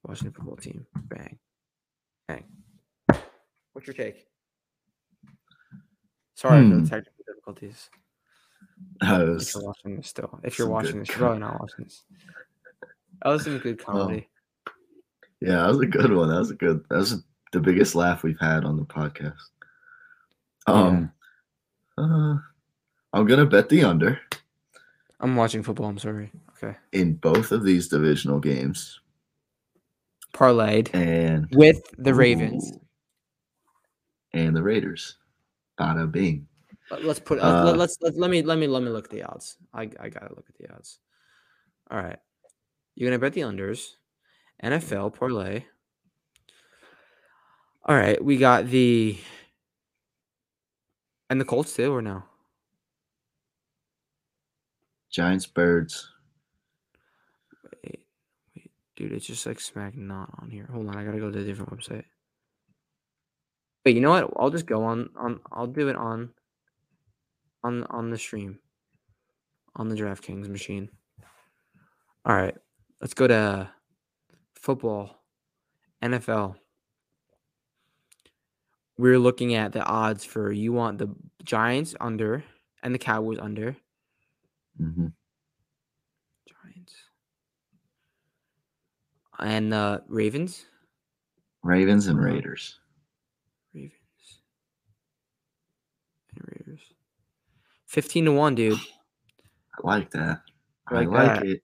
Washington 0.04 0.32
football 0.32 0.56
team. 0.56 0.84
Bang. 1.04 1.38
Bang. 2.26 2.44
What's 3.72 3.87
your 3.87 3.94
take? 3.94 4.26
Sorry 6.34 6.68
for 6.68 6.74
Hmm. 6.74 6.82
the 6.82 6.90
technical 6.90 7.24
difficulties. 7.26 7.90
That 9.00 9.38
If 9.40 9.54
you're 9.54 9.62
watching 9.64 9.96
this 9.96 10.08
still. 10.08 10.40
If 10.42 10.58
you're 10.58 10.68
watching 10.68 10.98
this, 10.98 11.08
you're 11.11 11.18
probably 11.18 11.38
not 11.38 11.61
watching 11.61 11.84
this. 11.84 12.02
That 13.22 13.30
was 13.30 13.44
some 13.44 13.58
good 13.58 13.78
comedy. 13.78 14.28
Yeah, 15.40 15.57
that 15.62 15.68
was 15.68 15.81
a 15.81 15.87
good 15.87 16.12
one. 16.12 16.29
That 16.29 16.38
was 16.38 16.51
a 16.51 16.55
good. 16.55 16.85
That 16.90 16.96
was 16.98 17.22
the 17.53 17.61
biggest 17.61 17.94
laugh 17.94 18.22
we've 18.22 18.40
had 18.40 18.64
on 18.64 18.77
the 18.77 18.85
podcast. 18.85 19.37
Um, 20.66 21.11
uh, 21.96 22.37
I'm 23.12 23.27
gonna 23.27 23.46
bet 23.46 23.68
the 23.68 23.85
under 23.85 24.20
I'm 25.20 25.35
watching 25.35 25.62
football, 25.62 25.87
I'm 25.87 25.98
sorry. 25.98 26.31
Okay. 26.62 26.77
in 26.92 27.14
both 27.14 27.53
of 27.53 27.64
these 27.64 27.88
divisional 27.88 28.38
games, 28.38 29.01
Parlayed 30.35 30.94
and 30.94 31.48
with 31.53 31.81
the 31.98 32.12
Ravens. 32.14 32.70
Ooh. 32.72 32.81
and 34.35 34.55
the 34.55 34.62
Raiders. 34.62 35.16
Bada 35.81 36.11
bing. 36.11 36.46
Let- 36.90 37.05
Let's 37.05 37.20
put. 37.20 37.38
Uh, 37.38 37.64
let, 37.64 37.77
let's 37.79 37.96
let, 38.01 38.16
let 38.16 38.31
me 38.31 38.42
let 38.42 38.59
me 38.59 38.66
let 38.66 38.83
me 38.83 38.90
look 38.90 39.05
at 39.07 39.11
the 39.11 39.22
odds. 39.22 39.57
I 39.72 39.83
I 40.01 40.09
gotta 40.11 40.35
look 40.35 40.46
at 40.48 40.57
the 40.59 40.74
odds. 40.74 40.98
All 41.90 41.98
right, 41.98 42.18
you're 42.94 43.09
gonna 43.09 43.18
bet 43.18 43.33
the 43.33 43.40
unders, 43.42 43.87
NFL 44.62 45.14
parlay. 45.14 45.64
All 47.84 47.96
right, 47.96 48.22
we 48.22 48.36
got 48.36 48.66
the 48.66 49.18
and 51.30 51.40
the 51.40 51.44
Colts 51.44 51.74
too, 51.74 51.94
or 51.94 52.02
no? 52.02 52.22
Giants, 55.10 55.46
Birds. 55.46 56.10
Wait, 57.82 58.00
wait, 58.54 58.70
dude, 58.96 59.12
it's 59.12 59.26
just 59.26 59.46
like 59.46 59.60
smack 59.60 59.96
not 59.96 60.30
on 60.40 60.50
here. 60.50 60.68
Hold 60.72 60.88
on, 60.88 60.96
I 60.96 61.04
gotta 61.04 61.18
go 61.18 61.30
to 61.30 61.38
a 61.38 61.44
different 61.44 61.70
website. 61.70 62.04
Wait, 63.84 63.94
you 63.94 64.02
know 64.02 64.10
what? 64.10 64.30
I'll 64.36 64.50
just 64.50 64.66
go 64.66 64.84
on 64.84 65.08
on. 65.16 65.40
I'll 65.50 65.66
do 65.66 65.88
it 65.88 65.96
on. 65.96 66.30
On 67.64 67.84
on 67.84 68.10
the 68.10 68.18
stream. 68.18 68.58
On 69.76 69.88
the 69.88 69.96
DraftKings 69.96 70.48
machine. 70.48 70.90
All 72.26 72.36
right, 72.36 72.56
let's 73.00 73.14
go 73.14 73.26
to 73.26 73.70
football, 74.68 75.22
NFL. 76.02 76.57
We're 78.98 79.18
looking 79.18 79.54
at 79.54 79.72
the 79.72 79.83
odds 79.83 80.26
for 80.26 80.52
you 80.52 80.74
want 80.74 80.98
the 80.98 81.09
Giants 81.42 81.94
under 81.98 82.44
and 82.83 82.94
the 82.94 82.98
Cowboys 82.98 83.38
under. 83.38 83.76
hmm 84.76 85.07
Giants 86.46 86.94
and 89.38 89.72
uh, 89.72 90.00
Ravens. 90.07 90.66
Ravens 91.62 92.07
and 92.09 92.18
Uh-huh. 92.18 92.28
Raiders. 92.28 92.78
Ravens 93.72 94.42
and 96.35 96.44
Raiders. 96.46 96.83
Fifteen 97.87 98.26
to 98.26 98.33
one, 98.33 98.54
dude. 98.54 98.78
I 99.83 99.87
like 99.87 100.11
that. 100.11 100.42
I 100.88 100.94
I 100.94 100.98
like 100.98 101.09
like 101.09 101.35
that. 101.37 101.46
it. 101.46 101.62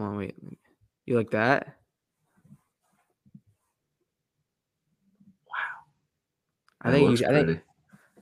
Hold 0.00 0.12
on, 0.12 0.18
wait. 0.18 0.34
You 1.04 1.16
like 1.18 1.30
that? 1.32 1.76
Wow. 5.46 5.84
I 6.80 6.90
That 6.90 6.96
think 6.96 7.10
you. 7.10 7.16
should- 7.18 7.26
I 7.26 7.44
think. 7.44 7.60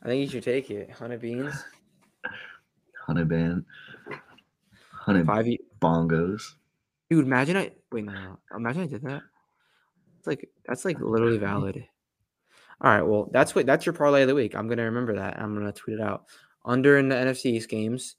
I 0.02 0.06
think 0.06 0.20
you 0.22 0.28
should 0.28 0.42
take 0.44 0.70
it. 0.70 0.90
Hundred 0.90 1.20
beans, 1.20 1.64
Honey 3.06 3.24
band. 3.24 3.64
Honey 4.92 5.24
five. 5.24 5.46
bongos. 5.80 6.54
Dude, 7.10 7.24
imagine 7.24 7.56
I 7.56 7.72
wait. 7.90 8.04
No, 8.04 8.38
imagine 8.54 8.82
I 8.82 8.86
did 8.86 9.02
that. 9.02 9.22
It's 10.18 10.26
like 10.26 10.48
that's 10.66 10.84
like 10.84 11.00
literally 11.00 11.38
valid. 11.38 11.84
All 12.80 12.90
right, 12.90 13.02
well, 13.02 13.28
that's 13.32 13.54
what 13.54 13.66
that's 13.66 13.86
your 13.86 13.92
parlay 13.92 14.22
of 14.22 14.28
the 14.28 14.34
week. 14.34 14.54
I'm 14.54 14.68
gonna 14.68 14.84
remember 14.84 15.14
that. 15.16 15.40
I'm 15.40 15.54
gonna 15.54 15.72
tweet 15.72 15.98
it 15.98 16.02
out. 16.02 16.24
Under 16.64 16.98
in 16.98 17.08
the 17.08 17.16
NFC 17.16 17.46
East 17.52 17.68
games, 17.68 18.16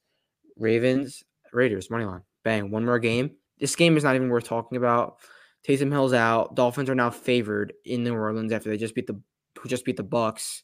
Ravens, 0.57 1.23
Raiders, 1.53 1.89
money 1.89 2.05
line. 2.05 2.21
Bang, 2.43 2.71
one 2.71 2.85
more 2.85 2.99
game. 2.99 3.31
This 3.59 3.75
game 3.75 3.97
is 3.97 4.03
not 4.03 4.15
even 4.15 4.29
worth 4.29 4.45
talking 4.45 4.77
about. 4.77 5.17
Taysom 5.67 5.91
Hill's 5.91 6.13
out. 6.13 6.55
Dolphins 6.55 6.89
are 6.89 6.95
now 6.95 7.09
favored 7.09 7.73
in 7.85 8.03
New 8.03 8.15
Orleans 8.15 8.51
after 8.51 8.69
they 8.69 8.77
just 8.77 8.95
beat 8.95 9.07
the 9.07 9.19
who 9.59 9.67
just 9.67 9.85
beat 9.85 9.97
the 9.97 10.03
Bucks. 10.03 10.63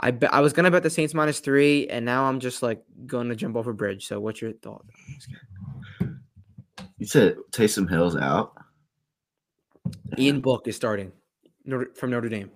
I 0.00 0.12
bet 0.12 0.32
I 0.32 0.40
was 0.40 0.52
gonna 0.52 0.70
bet 0.70 0.84
the 0.84 0.90
Saints 0.90 1.14
minus 1.14 1.40
three, 1.40 1.88
and 1.88 2.04
now 2.04 2.24
I'm 2.24 2.38
just 2.38 2.62
like 2.62 2.84
going 3.06 3.28
to 3.28 3.36
jump 3.36 3.56
off 3.56 3.66
a 3.66 3.72
bridge. 3.72 4.06
So, 4.06 4.20
what's 4.20 4.40
your 4.40 4.52
thought? 4.52 4.84
on 4.84 5.14
this 5.14 5.26
game? 5.26 6.20
You 6.98 7.06
said 7.06 7.36
Taysom 7.50 7.90
Hill's 7.90 8.16
out. 8.16 8.52
Ian 10.16 10.40
Book 10.40 10.68
is 10.68 10.76
starting 10.76 11.12
from 11.94 12.10
Notre 12.10 12.28
Dame. 12.28 12.50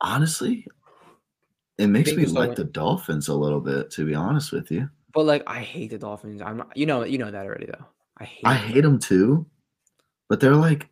Honestly, 0.00 0.66
it 1.78 1.86
makes 1.86 2.12
me 2.12 2.26
like 2.26 2.54
the 2.54 2.64
Dolphins 2.64 3.28
a 3.28 3.34
little 3.34 3.60
bit, 3.60 3.90
to 3.92 4.04
be 4.04 4.14
honest 4.14 4.52
with 4.52 4.70
you. 4.70 4.88
But 5.14 5.24
like, 5.26 5.42
I 5.46 5.60
hate 5.60 5.90
the 5.90 5.98
Dolphins. 5.98 6.40
I'm 6.42 6.56
not, 6.58 6.76
you 6.76 6.86
know, 6.86 7.04
you 7.04 7.18
know 7.18 7.30
that 7.30 7.44
already 7.46 7.66
though. 7.66 7.84
I 8.18 8.24
hate. 8.24 8.42
I 8.44 8.54
them. 8.54 8.62
hate 8.68 8.80
them 8.82 8.98
too, 8.98 9.46
but 10.28 10.40
they're 10.40 10.54
like 10.56 10.88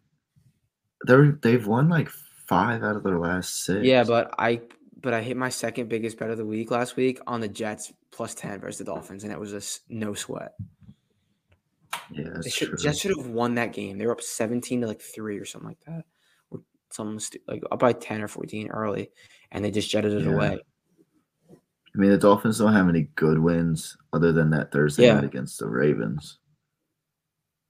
they're 1.06 1.32
they've 1.42 1.66
won 1.66 1.88
like 1.88 2.08
five 2.10 2.82
out 2.82 2.96
of 2.96 3.02
their 3.02 3.18
last 3.18 3.64
six. 3.64 3.84
Yeah, 3.84 4.04
but 4.04 4.34
I 4.38 4.60
but 5.00 5.14
I 5.14 5.22
hit 5.22 5.36
my 5.36 5.48
second 5.48 5.88
biggest 5.88 6.18
bet 6.18 6.28
of 6.30 6.36
the 6.38 6.44
week 6.44 6.70
last 6.70 6.96
week 6.96 7.18
on 7.26 7.40
the 7.40 7.48
Jets 7.48 7.92
plus 8.10 8.34
ten 8.34 8.60
versus 8.60 8.78
the 8.78 8.84
Dolphins, 8.84 9.24
and 9.24 9.32
it 9.32 9.40
was 9.40 9.50
just 9.50 9.82
no 9.88 10.12
sweat. 10.14 10.52
yeah, 12.12 12.24
They 12.24 12.30
that's 12.34 12.52
should 12.54 12.68
true. 12.68 12.76
Jets 12.78 13.00
should 13.00 13.16
have 13.16 13.26
won 13.28 13.54
that 13.54 13.72
game. 13.72 13.96
They 13.98 14.06
were 14.06 14.12
up 14.12 14.20
seventeen 14.20 14.80
to 14.82 14.86
like 14.86 15.00
three 15.00 15.38
or 15.38 15.44
something 15.44 15.68
like 15.68 15.80
that, 15.86 16.04
or 16.50 16.60
something 16.90 17.18
stu- 17.20 17.38
like 17.48 17.62
up 17.70 17.78
by 17.78 17.92
ten 17.92 18.20
or 18.22 18.28
fourteen 18.28 18.68
early, 18.68 19.10
and 19.52 19.64
they 19.64 19.70
just 19.70 19.88
jetted 19.90 20.12
it 20.12 20.24
Yeah. 20.24 20.32
away. 20.32 20.58
I 21.94 21.98
mean, 21.98 22.10
the 22.10 22.18
Dolphins 22.18 22.58
don't 22.58 22.72
have 22.72 22.88
any 22.88 23.08
good 23.16 23.38
wins 23.38 23.96
other 24.12 24.32
than 24.32 24.50
that 24.50 24.72
Thursday 24.72 25.06
Yeah. 25.06 25.14
night 25.14 25.24
against 25.24 25.58
the 25.58 25.68
Ravens, 25.68 26.38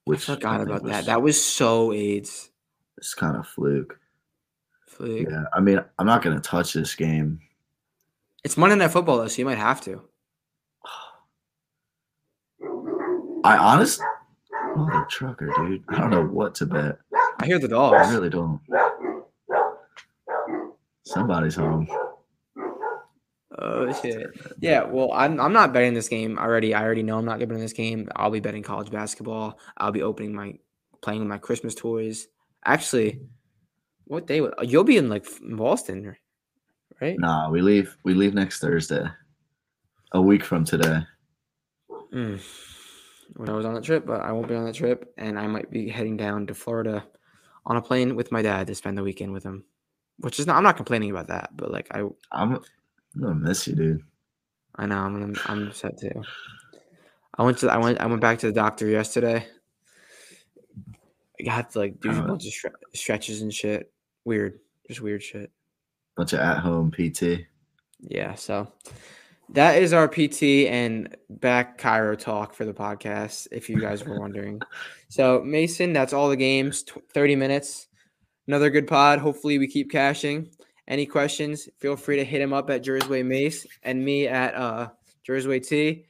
Which 0.05 0.29
I 0.29 0.35
forgot 0.35 0.57
think 0.57 0.69
about 0.69 0.83
that. 0.85 1.05
That 1.05 1.21
was 1.21 1.43
so 1.43 1.91
AIDS. 1.93 2.51
It's 2.97 3.13
kind 3.15 3.35
of 3.35 3.47
fluke. 3.47 3.99
Fluke. 4.87 5.27
Yeah, 5.29 5.45
I 5.53 5.59
mean, 5.59 5.83
I'm 5.97 6.05
not 6.05 6.21
gonna 6.21 6.39
touch 6.39 6.73
this 6.73 6.93
game. 6.95 7.39
It's 8.43 8.57
Monday 8.57 8.75
Night 8.75 8.91
Football 8.91 9.17
though, 9.17 9.27
so 9.27 9.39
you 9.39 9.45
might 9.45 9.57
have 9.57 9.81
to. 9.81 10.01
I 13.43 13.57
honestly, 13.57 14.05
mother 14.75 15.05
trucker, 15.09 15.51
dude. 15.57 15.83
I 15.89 15.97
don't 15.99 16.11
know 16.11 16.25
what 16.25 16.53
to 16.55 16.67
bet. 16.67 16.99
I 17.39 17.45
hear 17.47 17.57
the 17.57 17.65
I 17.67 17.69
dogs. 17.69 18.11
really 18.13 18.29
don't. 18.29 18.59
Somebody's 21.05 21.55
home. 21.55 21.87
Oh 23.59 23.91
shit. 24.01 24.27
Yeah, 24.59 24.83
well, 24.83 25.11
I'm 25.13 25.39
I'm 25.39 25.53
not 25.53 25.73
betting 25.73 25.93
this 25.93 26.07
game 26.07 26.37
already. 26.39 26.73
I 26.73 26.83
already 26.83 27.03
know 27.03 27.17
I'm 27.17 27.25
not 27.25 27.39
betting 27.39 27.59
this 27.59 27.73
game. 27.73 28.07
I'll 28.15 28.31
be 28.31 28.39
betting 28.39 28.63
college 28.63 28.89
basketball. 28.91 29.59
I'll 29.77 29.91
be 29.91 30.03
opening 30.03 30.33
my 30.33 30.53
playing 31.01 31.19
with 31.19 31.27
my 31.27 31.37
Christmas 31.37 31.75
toys. 31.75 32.27
Actually, 32.63 33.21
what 34.05 34.27
day? 34.27 34.39
would- 34.41 34.53
You'll 34.61 34.83
be 34.85 34.97
in 34.97 35.09
like 35.09 35.25
Boston, 35.41 36.15
right? 37.01 37.19
Nah, 37.19 37.49
we 37.49 37.61
leave. 37.61 37.97
We 38.03 38.13
leave 38.13 38.33
next 38.33 38.59
Thursday. 38.61 39.05
A 40.13 40.21
week 40.21 40.43
from 40.43 40.63
today. 40.65 41.01
Mm. 42.13 42.41
When 43.37 43.49
I 43.49 43.53
was 43.53 43.65
on 43.65 43.73
that 43.73 43.83
trip, 43.83 44.05
but 44.05 44.21
I 44.21 44.31
won't 44.33 44.49
be 44.49 44.55
on 44.55 44.65
that 44.65 44.75
trip, 44.75 45.13
and 45.17 45.39
I 45.39 45.47
might 45.47 45.71
be 45.71 45.87
heading 45.89 46.17
down 46.17 46.47
to 46.47 46.53
Florida 46.53 47.05
on 47.65 47.77
a 47.77 47.81
plane 47.81 48.15
with 48.15 48.31
my 48.31 48.41
dad 48.41 48.67
to 48.67 48.75
spend 48.75 48.97
the 48.97 49.03
weekend 49.03 49.31
with 49.31 49.43
him. 49.43 49.63
Which 50.19 50.39
is 50.39 50.45
not. 50.47 50.57
I'm 50.57 50.63
not 50.63 50.75
complaining 50.77 51.11
about 51.11 51.27
that, 51.27 51.49
but 51.55 51.71
like 51.71 51.87
I 51.91 52.03
I'm, 52.31 52.59
I'm 53.15 53.21
gonna 53.21 53.35
miss 53.35 53.67
you, 53.67 53.75
dude. 53.75 54.03
I 54.75 54.85
know 54.85 54.97
I'm 54.97 55.23
I'm, 55.23 55.35
I'm 55.45 55.67
upset 55.67 55.99
too. 55.99 56.23
I 57.37 57.43
went 57.43 57.57
to 57.59 57.71
I 57.71 57.77
went 57.77 57.99
I 57.99 58.05
went 58.05 58.21
back 58.21 58.39
to 58.39 58.47
the 58.47 58.53
doctor 58.53 58.87
yesterday. 58.87 59.45
I 61.47 61.51
had 61.51 61.69
to 61.71 61.79
like 61.79 61.99
do 61.99 62.09
uh-huh. 62.09 62.23
a 62.23 62.27
bunch 62.27 62.45
of 62.45 62.53
stre- 62.53 62.75
stretches 62.93 63.41
and 63.41 63.53
shit. 63.53 63.91
Weird, 64.25 64.59
just 64.87 65.01
weird 65.01 65.23
shit. 65.23 65.51
Bunch 66.15 66.33
of 66.33 66.39
at-home 66.39 66.91
PT. 66.91 67.47
Yeah, 67.99 68.35
so 68.35 68.71
that 69.49 69.81
is 69.81 69.93
our 69.93 70.07
PT 70.07 70.43
and 70.67 71.15
back 71.29 71.77
Cairo 71.77 72.15
talk 72.15 72.53
for 72.53 72.65
the 72.65 72.73
podcast. 72.73 73.47
If 73.51 73.69
you 73.69 73.79
guys 73.79 74.05
were 74.05 74.19
wondering, 74.19 74.61
so 75.09 75.41
Mason, 75.43 75.93
that's 75.93 76.13
all 76.13 76.29
the 76.29 76.37
games. 76.37 76.83
Tw- 76.83 77.01
Thirty 77.13 77.35
minutes, 77.35 77.87
another 78.47 78.69
good 78.69 78.87
pod. 78.87 79.19
Hopefully, 79.19 79.57
we 79.57 79.67
keep 79.67 79.91
cashing. 79.91 80.49
Any 80.87 81.05
questions? 81.05 81.69
Feel 81.79 81.95
free 81.95 82.17
to 82.17 82.25
hit 82.25 82.41
him 82.41 82.53
up 82.53 82.69
at 82.69 82.83
Jersey 82.83 83.23
Mace 83.23 83.65
and 83.83 84.03
me 84.03 84.27
at 84.27 84.55
uh 84.55 84.89
Jersey 85.23 85.59
T. 85.59 86.05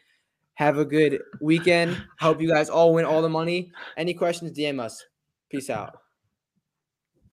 Have 0.56 0.78
a 0.78 0.86
good 0.86 1.22
weekend. 1.40 2.02
Hope 2.20 2.42
you 2.42 2.48
guys 2.48 2.70
all 2.70 2.94
win 2.94 3.06
all 3.06 3.22
the 3.22 3.30
money. 3.30 3.72
Any 3.98 4.14
questions? 4.14 4.52
DM 4.52 4.80
us. 4.80 5.04
Peace 5.50 5.70
out. 5.70 6.01